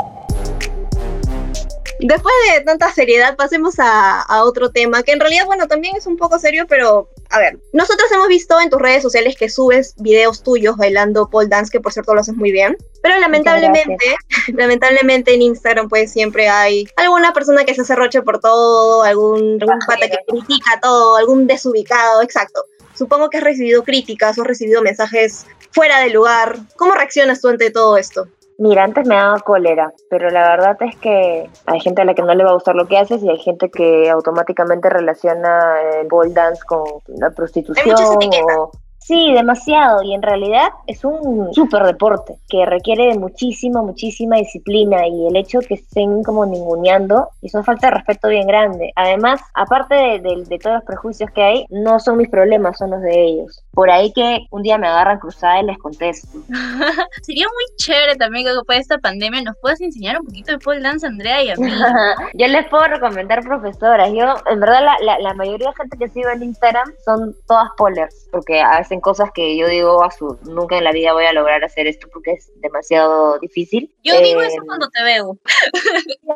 Después 2.03 2.35
de 2.53 2.61
tanta 2.63 2.93
seriedad, 2.93 3.37
pasemos 3.37 3.79
a, 3.79 4.23
a 4.23 4.45
otro 4.45 4.71
tema, 4.71 5.03
que 5.03 5.13
en 5.13 5.21
realidad, 5.21 5.47
bueno, 5.47 5.69
también 5.69 5.97
es 5.97 6.07
un 6.07 6.17
poco 6.17 6.39
serio, 6.39 6.67
pero 6.69 7.09
a 7.33 7.39
ver, 7.39 7.59
nosotros 7.73 8.13
hemos 8.13 8.29
visto 8.29 8.61
en 8.61 8.69
tus 8.69 8.81
redes 8.81 9.03
sociales 9.03 9.37
que 9.37 9.49
subes 9.49 9.95
videos 9.97 10.43
tuyos 10.43 10.77
bailando 10.77 11.31
pole 11.31 11.49
dance, 11.49 11.73
que 11.73 11.81
por 11.81 11.93
cierto 11.93 12.13
lo 12.15 12.21
haces 12.21 12.37
muy 12.37 12.53
bien, 12.53 12.77
pero 13.03 13.19
lamentablemente, 13.19 14.17
lamentablemente 14.55 15.33
en 15.33 15.43
Instagram 15.43 15.89
pues 15.89 16.13
siempre 16.13 16.49
hay 16.49 16.87
alguna 16.97 17.33
persona 17.33 17.65
que 17.65 17.75
se 17.75 17.81
hace 17.81 17.97
roche 17.97 18.21
por 18.21 18.39
todo, 18.39 19.03
algún, 19.03 19.59
algún 19.63 19.79
pata 19.87 20.09
que 20.09 20.19
critica 20.29 20.79
todo, 20.83 21.17
algún 21.17 21.47
desubicado, 21.47 22.21
exacto. 22.21 22.65
Supongo 22.95 23.31
que 23.31 23.39
has 23.39 23.45
recibido 23.45 23.83
críticas 23.83 24.37
o 24.37 24.43
has 24.43 24.47
recibido 24.47 24.83
mensajes 24.83 25.47
fuera 25.71 26.01
de 26.01 26.11
lugar. 26.11 26.59
¿Cómo 26.77 26.93
reaccionas 26.93 27.41
tú 27.41 27.49
ante 27.49 27.71
todo 27.71 27.97
esto? 27.97 28.29
Mira, 28.59 28.85
antes 28.85 29.07
me 29.07 29.17
daba 29.17 29.41
cólera, 29.41 29.93
pero 30.11 30.31
la 30.31 30.51
verdad 30.51 30.77
es 30.81 30.97
que 30.97 31.49
hay 31.67 31.81
gente 31.81 32.03
a 32.03 32.05
la 32.05 32.15
que 32.15 32.23
no 32.23 32.35
le 32.35 32.45
va 32.45 32.51
a 32.51 32.55
gustar 32.55 32.75
lo 32.75 32.87
que 32.87 32.99
haces 32.99 33.23
y 33.23 33.29
hay 33.29 33.39
gente 33.39 33.71
que 33.71 34.11
automáticamente 34.11 34.89
relaciona 34.89 35.81
el 36.01 36.07
ball 36.09 36.33
dance 36.35 36.63
con 36.67 36.85
la 37.19 37.31
prostitución 37.31 37.97
o, 38.57 38.71
Sí, 39.05 39.33
demasiado. 39.33 40.03
Y 40.03 40.15
en 40.15 40.23
realidad 40.23 40.69
es 40.87 41.05
un 41.05 41.53
súper 41.53 41.83
deporte 41.83 42.39
que 42.49 42.65
requiere 42.65 43.09
de 43.09 43.19
muchísima, 43.19 43.83
muchísima 43.83 44.37
disciplina. 44.37 45.07
Y 45.09 45.27
el 45.27 45.37
hecho 45.37 45.59
que 45.61 45.75
estén 45.75 46.23
como 46.23 46.47
ninguneando 46.47 47.29
es 47.43 47.53
una 47.55 47.65
falta 47.65 47.89
de 47.89 47.95
respeto 47.95 48.29
bien 48.29 48.47
grande. 48.47 48.93
Además, 48.95 49.41
aparte 49.55 49.95
de, 49.95 50.59
todos 50.63 50.77
los 50.77 50.85
prejuicios 50.85 51.31
que 51.33 51.43
hay, 51.43 51.67
no 51.71 51.99
son 51.99 52.19
mis 52.19 52.29
problemas, 52.29 52.79
son 52.79 52.91
los 52.91 53.03
de 53.03 53.25
ellos. 53.25 53.65
Por 53.73 53.91
ahí 53.91 54.13
que 54.13 54.47
un 54.51 54.63
día 54.63 54.79
me 54.79 54.87
agarran 54.87 55.19
cruzada 55.19 55.61
y 55.61 55.67
les 55.67 55.79
contesto. 55.79 56.39
Sería 57.23 57.47
muy 57.47 57.77
chévere 57.77 58.17
también 58.17 58.45
que 58.45 58.53
después 58.53 58.79
de 58.79 58.83
esta 58.83 58.99
pandemia 58.99 59.43
nos 59.43 59.57
puedas 59.61 59.81
enseñar 59.81 60.21
un 60.21 60.27
poquito 60.27 60.53
de 60.53 60.59
pole 60.59 60.81
dance, 60.81 61.07
Andrea 61.07 61.43
y 61.43 61.51
a 61.51 61.57
mí. 61.57 61.73
Yo 62.35 62.47
les 62.47 62.69
puedo 62.69 62.85
recomendar 62.85 63.43
profesoras. 63.43 64.13
Yo, 64.13 64.35
en 64.49 64.61
verdad, 64.61 64.81
la, 65.01 65.19
la, 65.19 65.35
mayoría 65.35 65.69
de 65.71 65.75
gente 65.75 65.97
que 65.99 66.09
sigo 66.09 66.31
en 66.31 66.43
Instagram 66.43 66.93
son 67.05 67.35
todas 67.49 67.69
polers, 67.77 68.29
porque 68.31 68.61
a 68.61 68.79
veces 68.79 68.92
cosas 69.01 69.31
que 69.33 69.57
yo 69.57 69.69
digo, 69.69 70.03
a 70.03 70.11
su, 70.11 70.39
nunca 70.45 70.77
en 70.77 70.85
la 70.85 70.93
vida 70.93 71.13
voy 71.13 71.25
a 71.25 71.33
lograr 71.33 71.65
hacer 71.65 71.87
esto 71.87 72.09
porque 72.13 72.33
es 72.33 72.51
demasiado 72.57 73.39
difícil. 73.39 73.95
Yo 74.03 74.21
digo 74.21 74.41
eso 74.43 74.57
eh, 74.57 74.67
cuando 74.67 74.89
te 74.91 75.03
veo. 75.03 75.37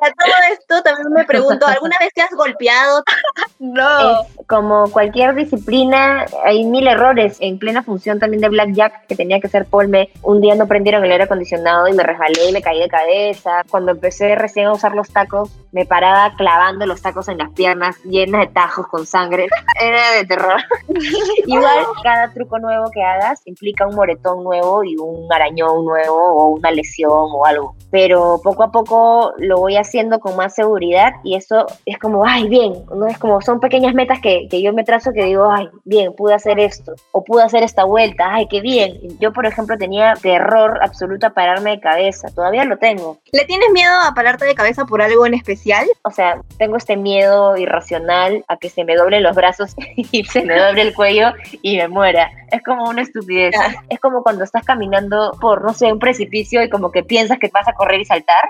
A 0.01 0.11
todo 0.11 0.35
esto 0.53 0.83
también 0.83 1.13
me 1.13 1.25
pregunto, 1.25 1.67
¿alguna 1.67 1.97
vez 2.01 2.13
te 2.15 2.23
has 2.23 2.31
golpeado? 2.31 3.03
no. 3.59 4.23
como 4.47 4.91
cualquier 4.91 5.35
disciplina, 5.35 6.27
hay 6.45 6.65
mil 6.65 6.87
errores. 6.87 7.37
En 7.41 7.59
plena 7.59 7.83
función 7.83 8.19
también 8.19 8.41
de 8.41 8.49
Blackjack, 8.49 9.07
que 9.07 9.17
tenía 9.17 9.41
que 9.41 9.49
ser 9.49 9.67
polme, 9.67 10.11
un 10.23 10.41
día 10.41 10.55
no 10.55 10.67
prendieron 10.67 11.05
el 11.05 11.13
aire 11.13 11.25
acondicionado 11.25 11.89
y 11.89 11.93
me 11.93 12.03
resbalé 12.03 12.49
y 12.49 12.53
me 12.53 12.63
caí 12.63 12.81
de 12.81 12.89
cabeza. 12.89 13.65
Cuando 13.71 13.93
empecé 13.93 14.35
recién 14.35 14.67
a 14.67 14.73
usar 14.73 14.95
los 14.95 15.11
tacos, 15.11 15.51
me 15.73 15.85
paraba 15.85 16.35
clavando 16.37 16.87
los 16.87 17.03
tacos 17.03 17.29
en 17.29 17.39
las 17.39 17.51
piernas 17.51 18.03
llenas 18.05 18.41
de 18.41 18.47
tajos 18.49 18.87
con 18.89 19.07
sangre. 19.07 19.49
Era 19.81 20.13
de 20.13 20.25
terror. 20.25 20.61
Igual, 21.47 21.87
cada 22.03 22.33
truco 22.33 22.46
nuevo 22.61 22.91
que 22.91 23.03
hagas 23.03 23.43
implica 23.45 23.87
un 23.87 23.95
moretón 23.95 24.45
nuevo 24.45 24.85
y 24.85 24.97
un 24.97 25.33
arañón 25.33 25.85
nuevo 25.85 26.17
o 26.17 26.49
una 26.49 26.71
lesión 26.71 27.11
o 27.13 27.45
algo. 27.45 27.75
Pero 27.91 28.41
poco 28.43 28.63
a 28.63 28.71
poco 28.71 29.33
lo 29.39 29.59
voy 29.59 29.77
haciendo 29.77 30.21
con 30.21 30.37
más 30.37 30.55
seguridad 30.55 31.13
y 31.25 31.37
eso 31.37 31.67
es 31.85 31.99
como, 31.99 32.25
ay, 32.27 32.49
bien, 32.49 32.85
no 32.95 33.07
es 33.07 33.19
como, 33.19 33.41
son 33.41 33.61
pequeñas 33.61 33.95
metas 33.95 34.21
que, 34.21 34.49
que 34.49 34.63
yo 34.63 34.73
me 34.73 34.85
trazo 34.85 35.13
que 35.13 35.25
digo, 35.25 35.51
ay, 35.51 35.69
bien, 35.85 36.15
pude 36.15 36.35
hacer 36.35 36.59
esto 36.59 36.95
o 37.13 37.25
pude 37.25 37.43
hacer 37.43 37.63
esta 37.63 37.85
vuelta, 37.85 38.35
ay, 38.35 38.47
qué 38.49 38.61
bien. 38.61 39.19
Yo, 39.21 39.33
por 39.33 39.47
ejemplo, 39.47 39.77
tenía 39.79 40.15
terror 40.15 40.79
absoluto 40.83 41.27
a 41.27 41.31
pararme 41.31 41.71
de 41.71 41.81
cabeza, 41.81 42.29
todavía 42.35 42.65
lo 42.65 42.79
tengo. 42.79 43.19
¿Le 43.33 43.45
tienes 43.45 43.71
miedo 43.73 43.93
a 44.05 44.15
pararte 44.15 44.45
de 44.45 44.55
cabeza 44.55 44.85
por 44.85 45.03
algo 45.03 45.27
en 45.27 45.35
especial? 45.35 45.87
O 46.03 46.11
sea, 46.11 46.41
tengo 46.59 46.77
este 46.77 46.97
miedo 46.97 47.57
irracional 47.57 48.45
a 48.49 48.57
que 48.57 48.69
se 48.69 48.85
me 48.85 48.97
doblen 48.97 49.23
los 49.23 49.35
brazos 49.35 49.75
y 49.97 50.25
se 50.25 50.45
me 50.45 50.59
doble 50.59 50.83
el 50.83 50.95
cuello 50.95 51.33
y 51.63 51.77
me 51.77 51.89
muera 51.89 52.31
es 52.51 52.63
como 52.63 52.89
una 52.89 53.03
estupidez. 53.03 53.55
Es 53.89 54.01
como 54.01 54.23
cuando 54.23 54.45
estás 54.45 54.65
caminando 54.65 55.33
por, 55.41 55.65
no 55.65 55.73
sé, 55.75 55.93
un 55.93 55.99
precipicio 55.99 56.63
y 56.63 56.71
como 56.71 56.91
que 56.91 57.03
piensas 57.03 57.39
que 57.39 57.51
vas 57.53 57.67
a 57.69 57.73
correr 57.73 58.01
y 58.01 58.05
saltar. 58.05 58.49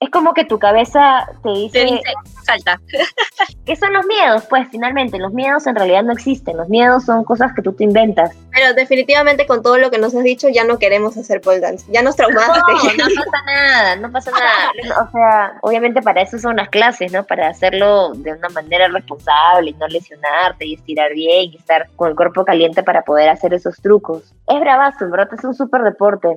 Es 0.00 0.10
como 0.10 0.34
que 0.34 0.44
tu 0.44 0.58
cabeza 0.58 1.26
te 1.42 1.50
dice, 1.50 1.80
te 1.80 1.84
dice 1.86 2.02
salta. 2.44 2.80
¿Qué 3.66 3.76
son 3.76 3.92
los 3.92 4.06
miedos? 4.06 4.44
Pues 4.48 4.68
finalmente, 4.70 5.18
los 5.18 5.32
miedos 5.32 5.66
en 5.66 5.76
realidad 5.76 6.02
no 6.02 6.12
existen. 6.12 6.56
Los 6.56 6.68
miedos 6.68 7.04
son 7.04 7.24
cosas 7.24 7.52
que 7.54 7.62
tú 7.62 7.72
te 7.72 7.84
inventas. 7.84 8.34
Pero 8.52 8.72
definitivamente 8.74 9.46
con 9.46 9.62
todo 9.62 9.78
lo 9.78 9.90
que 9.90 9.98
nos 9.98 10.14
has 10.14 10.24
dicho 10.24 10.48
ya 10.48 10.64
no 10.64 10.78
queremos 10.78 11.16
hacer 11.16 11.40
pole 11.40 11.60
dance. 11.60 11.84
Ya 11.92 12.02
nos 12.02 12.16
traumaste. 12.16 12.58
No, 12.96 13.08
no 13.08 13.24
pasa 13.24 13.44
nada, 13.46 13.96
no 13.96 14.10
pasa 14.10 14.30
nada. 14.30 14.72
O 15.08 15.10
sea, 15.10 15.58
obviamente 15.62 16.02
para 16.02 16.22
eso 16.22 16.38
son 16.38 16.56
las 16.56 16.68
clases, 16.70 17.12
¿no? 17.12 17.24
Para 17.24 17.48
hacerlo 17.48 18.12
de 18.14 18.32
una 18.32 18.48
manera 18.48 18.88
responsable 18.88 19.70
y 19.70 19.74
no 19.74 19.86
lesionarte 19.86 20.66
y 20.66 20.74
estirar 20.74 21.12
bien 21.12 21.52
y 21.52 21.56
estar 21.56 21.88
con 21.96 22.08
el 22.08 22.16
cuerpo 22.16 22.44
caliente 22.48 22.82
para 22.82 23.02
poder 23.02 23.28
hacer 23.28 23.52
esos 23.52 23.76
trucos. 23.82 24.32
Es 24.48 24.58
bravazo, 24.58 25.04
en 25.04 25.10
verdad, 25.10 25.28
es 25.36 25.44
un 25.44 25.54
súper 25.54 25.82
deporte. 25.82 26.28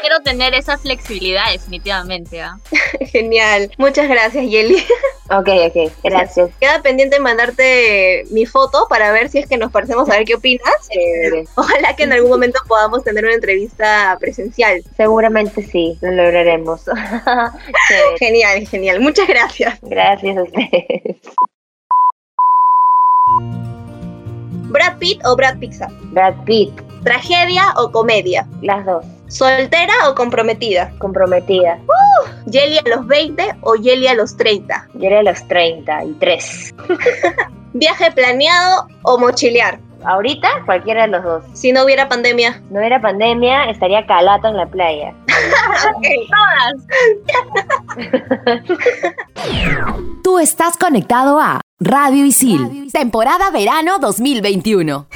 Quiero 0.00 0.18
tener 0.24 0.52
esa 0.52 0.76
flexibilidad 0.78 1.44
definitivamente. 1.52 2.42
¿ah? 2.42 2.58
Genial. 3.00 3.70
Muchas 3.78 4.08
gracias, 4.08 4.46
Yeli. 4.46 4.84
Ok, 5.30 5.48
ok, 5.68 5.92
gracias. 6.02 6.50
Queda 6.60 6.82
pendiente 6.82 7.20
mandarte 7.20 8.24
mi 8.32 8.46
foto 8.46 8.88
para 8.88 9.12
ver 9.12 9.28
si 9.28 9.38
es 9.38 9.46
que 9.46 9.56
nos 9.56 9.70
parecemos, 9.70 10.10
a 10.10 10.16
ver 10.16 10.24
qué 10.24 10.34
opinas. 10.34 10.88
ojalá 11.54 11.94
que 11.94 12.02
en 12.02 12.12
algún 12.12 12.30
momento 12.30 12.58
podamos 12.66 13.04
tener 13.04 13.24
una 13.24 13.34
entrevista 13.34 14.16
presencial. 14.18 14.82
Seguramente 14.96 15.62
sí, 15.62 15.96
lo 16.00 16.10
lograremos. 16.10 16.82
genial, 18.18 18.66
genial. 18.66 18.98
Muchas 18.98 19.28
gracias. 19.28 19.78
Gracias 19.82 20.36
a 20.36 20.42
ustedes. 20.42 21.16
¿Brad 24.74 24.98
Pitt 24.98 25.24
o 25.24 25.36
Brad 25.36 25.56
Pixar? 25.58 25.88
Brad 26.10 26.34
Pitt. 26.44 26.72
¿Tragedia 27.04 27.62
o 27.76 27.92
comedia? 27.92 28.44
Las 28.60 28.84
dos. 28.84 29.06
¿Soltera 29.28 29.94
o 30.08 30.16
comprometida? 30.16 30.90
Comprometida. 30.98 31.78
Uh, 31.86 32.50
¿Yeli 32.50 32.78
a 32.78 32.96
los 32.96 33.06
20 33.06 33.54
o 33.60 33.76
Yeli 33.76 34.08
a 34.08 34.14
los 34.14 34.36
30? 34.36 34.88
Yeli 34.94 35.14
a 35.14 35.22
los 35.22 35.46
33. 35.46 36.74
¿Viaje 37.74 38.10
planeado 38.10 38.88
o 39.04 39.16
mochilear? 39.16 39.78
Ahorita, 40.04 40.48
cualquiera 40.66 41.02
de 41.02 41.08
los 41.08 41.22
dos. 41.22 41.44
Si 41.52 41.70
no 41.70 41.84
hubiera 41.84 42.08
pandemia. 42.08 42.60
No 42.70 42.80
hubiera 42.80 43.00
pandemia, 43.00 43.70
estaría 43.70 44.04
calato 44.06 44.48
en 44.48 44.56
la 44.56 44.66
playa. 44.66 45.14
Tú 50.24 50.40
estás 50.40 50.76
conectado 50.76 51.40
a 51.40 51.60
Radio 51.80 52.24
Isil, 52.24 52.86
temporada 52.92 53.50
verano 53.50 53.98
2021. 53.98 55.06